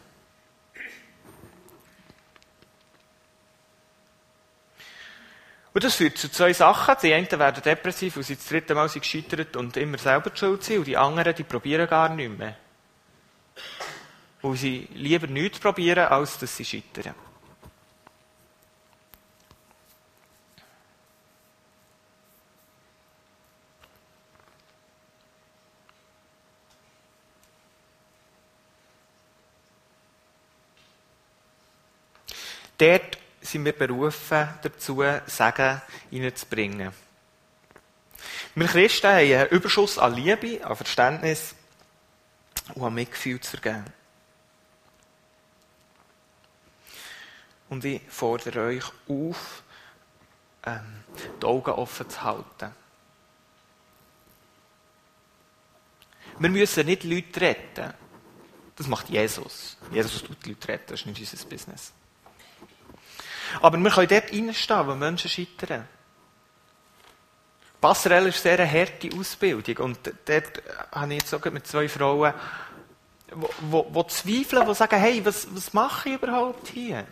Und 5.72 5.84
das 5.84 5.94
führt 5.94 6.18
zu 6.18 6.30
zwei 6.30 6.52
Sachen. 6.52 6.96
Die 7.02 7.12
einen 7.12 7.30
werden 7.30 7.62
depressiv, 7.62 8.16
weil 8.16 8.22
sie 8.24 8.36
das 8.36 8.46
dritte 8.46 8.74
Mal 8.74 8.88
sind 8.88 9.02
gescheitert 9.02 9.56
und 9.56 9.76
immer 9.76 9.98
selber 9.98 10.30
schuld 10.34 10.64
sind. 10.64 10.78
Und 10.78 10.86
die 10.86 10.96
anderen, 10.96 11.34
die 11.34 11.44
probieren 11.44 11.88
gar 11.88 12.08
nicht 12.08 12.36
mehr 12.36 12.56
weil 14.44 14.56
sie 14.56 14.86
lieber 14.92 15.26
nichts 15.26 15.58
probieren, 15.58 16.06
als 16.06 16.38
dass 16.38 16.54
sie 16.54 16.66
scheitern. 16.66 17.14
Dort 32.76 33.16
sind 33.40 33.64
wir 33.64 33.72
berufen, 33.72 34.46
dazu 34.60 35.02
Sagen 35.24 35.80
hineinzubringen. 36.10 36.92
Wir 38.54 38.66
Christen 38.66 39.06
haben 39.06 39.16
einen 39.16 39.48
Überschuss 39.48 39.96
an 39.96 40.12
Liebe, 40.12 40.62
an 40.62 40.76
Verständnis 40.76 41.54
und 42.74 42.82
an 42.82 42.92
Mitgefühl 42.92 43.40
zu 43.40 43.56
vergeben. 43.56 44.03
Und 47.74 47.84
ich 47.84 48.02
fordere 48.08 48.66
euch 48.68 48.84
auf, 49.08 49.64
ähm, 50.64 51.02
die 51.42 51.44
Augen 51.44 51.72
offen 51.72 52.08
zu 52.08 52.22
halten. 52.22 52.72
Wir 56.38 56.50
müssen 56.50 56.86
nicht 56.86 57.02
Leute 57.02 57.40
retten. 57.40 57.92
Das 58.76 58.86
macht 58.86 59.08
Jesus. 59.08 59.76
Jesus 59.90 60.22
tut 60.22 60.44
die 60.44 60.50
Leute 60.50 60.68
retten, 60.68 60.84
das 60.86 61.00
ist 61.00 61.06
nicht 61.06 61.32
unser 61.32 61.48
Business. 61.48 61.92
Aber 63.60 63.76
wir 63.76 63.90
können 63.90 64.08
dort 64.08 64.32
reinstehen, 64.32 64.86
wo 64.86 64.94
Menschen 64.94 65.28
scheitern. 65.28 65.88
Passerelle 67.80 68.28
ist 68.28 68.40
sehr 68.40 68.60
eine 68.60 68.70
harte 68.70 69.10
Ausbildung. 69.18 69.84
Und 69.84 69.98
dort 70.26 70.62
habe 70.92 71.12
ich 71.12 71.22
jetzt 71.22 71.34
auch 71.34 71.44
mit 71.50 71.66
zwei 71.66 71.88
Frauen, 71.88 72.34
die 73.34 74.06
zweifeln, 74.06 74.64
die 74.64 74.74
sagen, 74.76 75.00
hey, 75.00 75.26
was, 75.26 75.52
was 75.52 75.72
mache 75.72 76.10
ich 76.10 76.14
überhaupt 76.14 76.68
hier? 76.68 77.04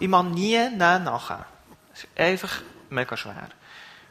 Ich 0.00 0.08
mag 0.08 0.26
nie 0.26 0.68
nachher. 0.70 1.46
Das 1.90 2.04
ist 2.04 2.08
einfach 2.16 2.62
mega 2.90 3.16
schwer. 3.16 3.48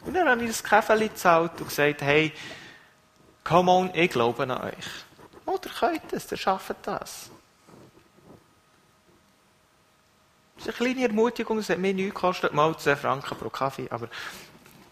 Und 0.05 0.13
dann 0.13 0.27
habe 0.27 0.41
ich 0.43 0.49
das 0.49 0.63
Käferli 0.63 1.09
gezahlt 1.09 1.59
und 1.59 1.67
gesagt, 1.67 2.01
hey, 2.01 2.33
come 3.43 3.71
on, 3.71 3.89
ich 3.93 4.09
glaube 4.11 4.43
an 4.43 4.51
euch. 4.51 4.85
Oh, 5.45 5.57
ihr 5.63 5.71
könnt 5.71 6.13
es, 6.13 6.31
ihr 6.31 6.37
schafft 6.37 6.75
das. 6.83 7.29
Das 10.57 10.67
ist 10.67 10.81
eine 10.81 10.93
kleine 10.93 11.07
Ermutigung, 11.07 11.59
es 11.59 11.69
hat 11.69 11.77
mir 11.77 11.93
nichts 11.93 12.15
gekostet, 12.15 12.53
mal 12.53 12.75
10 12.75 12.97
Franken 12.97 13.37
pro 13.37 13.49
Kaffee, 13.49 13.87
aber 13.89 14.09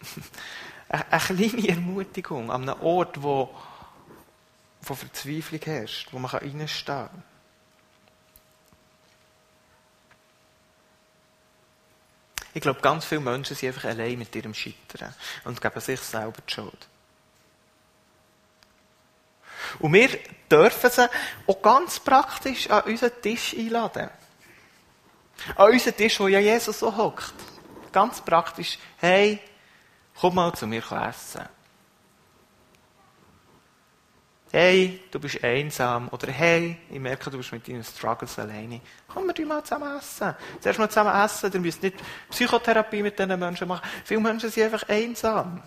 eine 0.90 1.22
kleine 1.22 1.68
Ermutigung 1.68 2.52
an 2.52 2.70
einem 2.70 2.82
Ort, 2.82 3.22
wo, 3.22 3.50
wo 4.82 4.94
Verzweiflung 4.94 5.62
herrscht, 5.62 6.10
wo 6.12 6.20
man 6.20 6.32
reinstehen 6.32 7.10
kann. 7.10 7.24
Ich 12.56 12.62
glaube, 12.62 12.80
ganz 12.80 13.04
viele 13.04 13.20
Menschen 13.20 13.54
sind 13.54 13.68
einfach 13.68 13.90
allein 13.90 14.18
mit 14.18 14.34
ihrem 14.34 14.54
Scheitern 14.54 15.14
und 15.44 15.62
geben 15.62 15.80
sich 15.82 16.00
selber 16.00 16.42
die 16.48 16.54
Schuld. 16.54 16.88
Und 19.80 19.92
wir 19.92 20.10
dürfen 20.50 20.90
sie 20.90 21.10
auch 21.48 21.62
ganz 21.62 22.00
praktisch 22.00 22.70
an 22.70 22.84
unseren 22.84 23.22
Tisch 23.22 23.54
einladen. 23.58 24.10
An 25.58 25.72
unseren 25.74 25.98
Tisch, 25.98 26.18
wo 26.18 26.30
ja 26.30 26.40
Jesus 26.40 26.80
so 26.80 26.96
hockt. 26.96 27.34
Ganz 27.92 28.22
praktisch. 28.22 28.80
Hey, 28.98 29.42
komm 30.16 30.36
mal 30.36 30.54
zu 30.54 30.66
mir 30.66 30.84
essen 30.92 31.55
hey, 34.56 35.02
du 35.12 35.20
bist 35.20 35.44
einsam, 35.44 36.08
oder 36.14 36.32
hey, 36.32 36.78
ich 36.90 37.00
merke, 37.00 37.30
du 37.30 37.38
bist 37.38 37.52
mit 37.52 37.68
deinen 37.68 37.84
Struggles 37.84 38.40
alleine. 38.40 38.80
Komm, 39.06 39.30
wir 39.36 39.46
mal 39.46 39.62
zusammen 39.62 39.98
essen. 39.98 40.34
Zuerst 40.62 40.80
mal 40.80 40.90
zusammen 40.90 41.14
essen, 41.14 41.52
dann 41.52 41.62
müsst 41.62 41.84
nicht 41.84 41.98
Psychotherapie 42.30 43.04
mit 43.04 43.20
diesen 43.20 43.38
Menschen 43.38 43.68
machen. 43.68 43.86
Viele 44.06 44.22
Menschen 44.22 44.50
sind 44.50 44.64
einfach 44.64 44.88
einsam. 44.88 45.62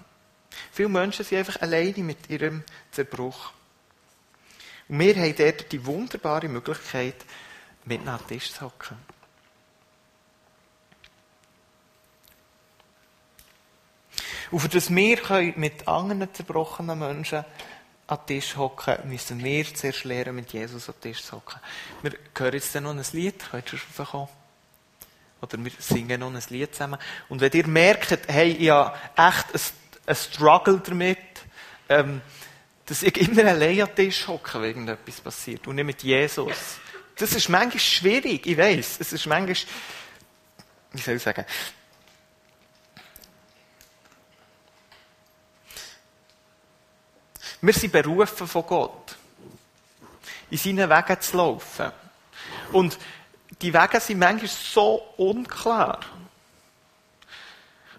Viele 0.72 0.88
Menschen 0.88 1.22
sind 1.22 1.37
einfach 1.37 1.61
alleine 1.61 1.98
mit 1.98 2.31
ihrem 2.31 2.64
Zerbruch. 2.90 3.53
Und 4.88 5.01
wir 5.01 5.14
haben 5.16 5.37
dort 5.37 5.70
die 5.70 5.85
wunderbare 5.85 6.48
Möglichkeit, 6.48 7.27
mit 7.85 8.03
nach 8.07 8.22
dem 8.22 8.29
Tisch 8.29 8.53
zu 8.53 8.62
hocken. 8.62 8.96
Und 14.51 14.61
für 14.61 14.68
das 14.70 14.88
wir 14.88 15.53
mit 15.57 15.87
anderen 15.87 16.33
zerbrochenen 16.33 16.98
Menschen 16.98 17.44
an 18.09 18.18
den 18.21 18.40
Tisch 18.40 18.57
hocken, 18.57 18.97
müssen 19.05 19.44
wir 19.44 19.75
zuerst 19.75 20.05
lernen, 20.05 20.37
mit 20.37 20.53
Jesus 20.53 20.88
an 20.88 20.94
den 20.97 21.12
Tisch 21.12 21.23
zu 21.23 21.37
hocken. 21.37 21.61
Wir 22.03 22.12
hören 22.37 22.55
jetzt 22.55 22.75
dann 22.75 22.85
noch 22.85 22.90
ein 22.90 23.05
Lied, 23.12 23.51
könnt 23.51 23.73
ihr 23.73 23.79
schon 23.79 24.07
kommen? 24.07 24.29
Oder 25.42 25.64
wir 25.64 25.73
singen 25.79 26.21
noch 26.21 26.35
ein 26.35 26.42
Lied 26.49 26.75
zusammen. 26.75 26.99
Und 27.29 27.40
wenn 27.40 27.53
ihr 27.53 27.66
merkt, 27.68 28.18
hey, 28.29 28.51
ich 28.53 28.71
habe 28.71 28.97
echt 29.14 29.47
ein, 30.07 30.16
Struggle 30.16 30.81
damit, 30.85 31.18
ähm, 31.90 32.23
dass 32.87 33.03
ich 33.03 33.16
immer 33.18 33.44
allein 33.44 33.83
an 33.83 33.88
den 33.88 33.94
Tisch 33.94 34.27
hocke, 34.27 34.55
wenn 34.55 34.71
irgendetwas 34.71 35.21
passiert, 35.21 35.66
und 35.66 35.77
nicht 35.77 35.85
mit 35.85 36.03
Jesus. 36.03 36.79
Das 37.14 37.33
ist 37.33 37.51
manchmal 37.51 37.79
schwierig, 37.79 38.47
ich 38.47 38.57
weiß. 38.57 39.01
Es 39.01 39.12
ist 39.12 39.27
manchmal, 39.27 39.55
wie 40.92 41.01
soll 41.03 41.16
ich 41.16 41.23
sagen, 41.23 41.44
Wir 47.61 47.73
sind 47.73 47.92
berufen 47.92 48.47
von 48.47 48.66
Gott, 48.66 49.16
in 50.51 50.59
seinen 50.59 50.88
Wegen 50.88 51.21
zu 51.21 51.37
laufen. 51.37 51.92
Und 52.73 52.99
die 53.61 53.73
Wege 53.73 54.01
sind 54.01 54.18
manchmal 54.18 54.49
so 54.49 55.03
unklar. 55.16 56.01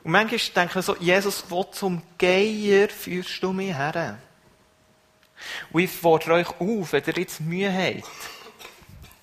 Und 0.04 0.12
manchmal 0.12 0.40
denken 0.56 0.76
wir 0.76 0.82
so, 0.82 0.96
Jesus, 0.96 1.44
wo 1.50 1.64
zum 1.66 2.02
Geier 2.18 2.88
führst 2.88 3.44
du 3.44 3.52
mich 3.52 3.76
her? 3.76 4.18
Und 5.72 5.82
ich 5.82 5.92
fordere 5.92 6.34
euch 6.36 6.50
auf, 6.60 6.94
wenn 6.94 7.04
ihr 7.06 7.18
jetzt 7.18 7.42
Mühe 7.42 7.72
habt, 7.72 8.10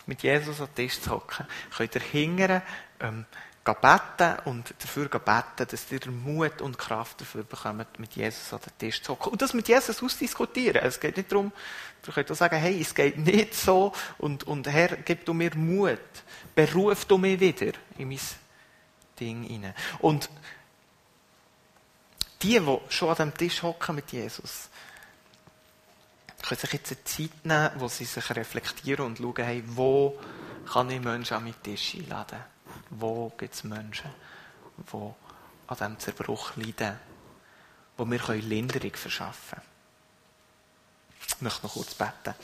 mit 0.07 0.23
Jesus 0.23 0.61
an 0.61 0.69
den 0.69 0.75
Tisch 0.75 1.01
zu 1.01 1.11
hocken, 1.11 1.47
könnt 1.77 1.95
ihr 1.95 2.01
hingern, 2.01 2.63
ähm, 3.01 3.27
beten 3.75 4.39
und 4.45 4.75
dafür 4.79 5.09
beten, 5.09 5.67
dass 5.69 5.93
ihr 5.93 6.11
Mut 6.11 6.61
und 6.61 6.79
Kraft 6.79 7.21
dafür 7.21 7.45
bekommt, 7.45 7.99
mit 7.99 8.15
Jesus 8.15 8.53
an 8.53 8.61
den 8.61 8.79
Tisch 8.79 9.03
zu 9.03 9.13
hocken. 9.13 9.33
Und 9.33 9.43
das 9.43 9.55
mit 9.55 9.69
Jesus 9.69 10.03
ausdiskutieren. 10.03 10.83
Es 10.83 11.01
geht 11.01 11.17
nicht 11.17 11.31
darum, 11.31 11.53
ihr 12.07 12.13
könnt 12.13 12.31
auch 12.31 12.37
sagen, 12.37 12.57
hey, 12.57 12.81
es 12.81 12.95
geht 12.95 13.19
nicht 13.19 13.55
so 13.55 13.93
und, 14.19 14.45
und 14.45 14.69
Herr, 14.69 14.97
gib 14.97 15.25
du 15.25 15.35
mir 15.35 15.55
Mut. 15.57 15.99
Beruf 16.55 17.05
du 17.05 17.19
mich 17.19 17.41
wieder 17.41 17.73
in 17.99 18.09
mein 18.09 18.21
Ding 19.19 19.43
hinein. 19.43 19.75
Und 19.99 20.31
die, 22.43 22.61
die 22.61 22.79
schon 22.89 23.09
an 23.09 23.17
dem 23.17 23.35
Tisch 23.37 23.63
hocken 23.63 23.97
mit 23.97 24.13
Jesus, 24.13 24.69
können 26.43 26.61
sich 26.61 26.73
jetzt 26.73 26.93
eine 26.93 27.05
Zeit 27.05 27.45
nehmen, 27.45 27.71
wo 27.81 27.89
sie 27.89 28.05
sich 28.05 28.31
reflektieren 28.31 29.07
und 29.07 29.19
schauen, 29.19 29.45
hey, 29.45 29.63
wo 29.67 30.19
kann 30.71 30.91
ich 30.91 31.01
Menschen 31.01 31.37
an 31.37 31.45
meinen 31.45 31.63
Tisch 31.63 31.97
einladen? 31.97 32.39
Wo 32.91 33.31
gibt 33.37 33.55
es 33.55 33.65
Menschen, 33.65 34.11
die 34.77 34.97
an 35.67 35.77
diesem 35.77 35.99
Zerbruch 35.99 36.57
leiden, 36.57 36.99
wo 37.97 38.05
wir 38.09 38.35
Linderung 38.37 38.95
verschaffen 38.95 39.59
können? 39.59 39.77
Ich 41.29 41.41
möchte 41.41 41.63
noch 41.65 41.75
kurz 41.75 41.95
beten. 41.95 42.35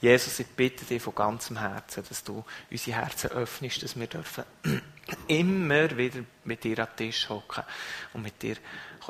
Jesus, 0.00 0.38
ich 0.38 0.46
bitte 0.46 0.84
dich 0.84 1.02
von 1.02 1.14
ganzem 1.14 1.58
Herzen, 1.58 2.04
dass 2.08 2.22
du 2.22 2.44
unsere 2.70 2.98
Herzen 2.98 3.30
öffnest, 3.30 3.82
dass 3.82 3.98
wir 3.98 4.06
dürfen 4.06 4.44
immer 5.26 5.96
wieder 5.96 6.20
mit 6.44 6.62
dir 6.62 6.78
am 6.78 6.96
Tisch 6.96 7.28
hocken 7.28 7.64
und 8.12 8.22
mit 8.22 8.40
dir 8.40 8.56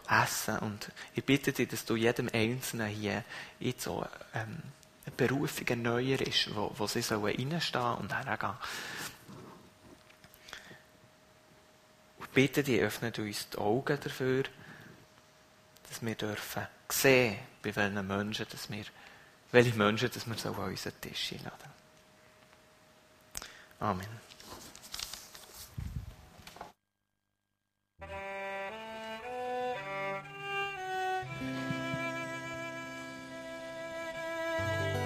essen. 0.08 0.58
Und 0.60 0.90
ich 1.14 1.24
bitte 1.24 1.52
dich, 1.52 1.68
dass 1.68 1.84
du 1.84 1.94
jedem 1.94 2.30
Einzelnen 2.32 2.88
hier 2.88 3.22
in 3.60 3.74
so 3.76 4.06
ähm, 4.34 4.62
eine 5.04 5.14
Berufung 5.14 5.66
erneuer 5.66 6.20
ist, 6.22 6.54
wo, 6.54 6.72
wo 6.74 6.86
sie 6.86 7.02
sollen 7.02 7.24
reinstehen 7.24 7.94
und 7.96 8.14
hergehen. 8.14 8.54
Ich 12.20 12.27
bitte 12.38 12.62
dich, 12.62 12.80
öffne 12.80 13.12
uns 13.18 13.48
die 13.48 13.58
Augen 13.58 13.98
dafür, 14.00 14.44
dass 15.88 16.00
wir 16.00 16.14
dürfen 16.14 16.68
sehen, 16.88 17.36
bei 17.64 17.74
welchen 17.74 18.06
Menschen, 18.06 18.46
dass 18.48 18.70
wir, 18.70 18.84
welche 19.50 19.74
Menschen, 19.74 20.08
dass 20.08 20.24
wir 20.24 20.36
so 20.36 20.50
an 20.50 20.70
unseren 20.70 21.00
Tisch 21.00 21.32
einladen. 21.32 21.72
Amen. 23.80 24.27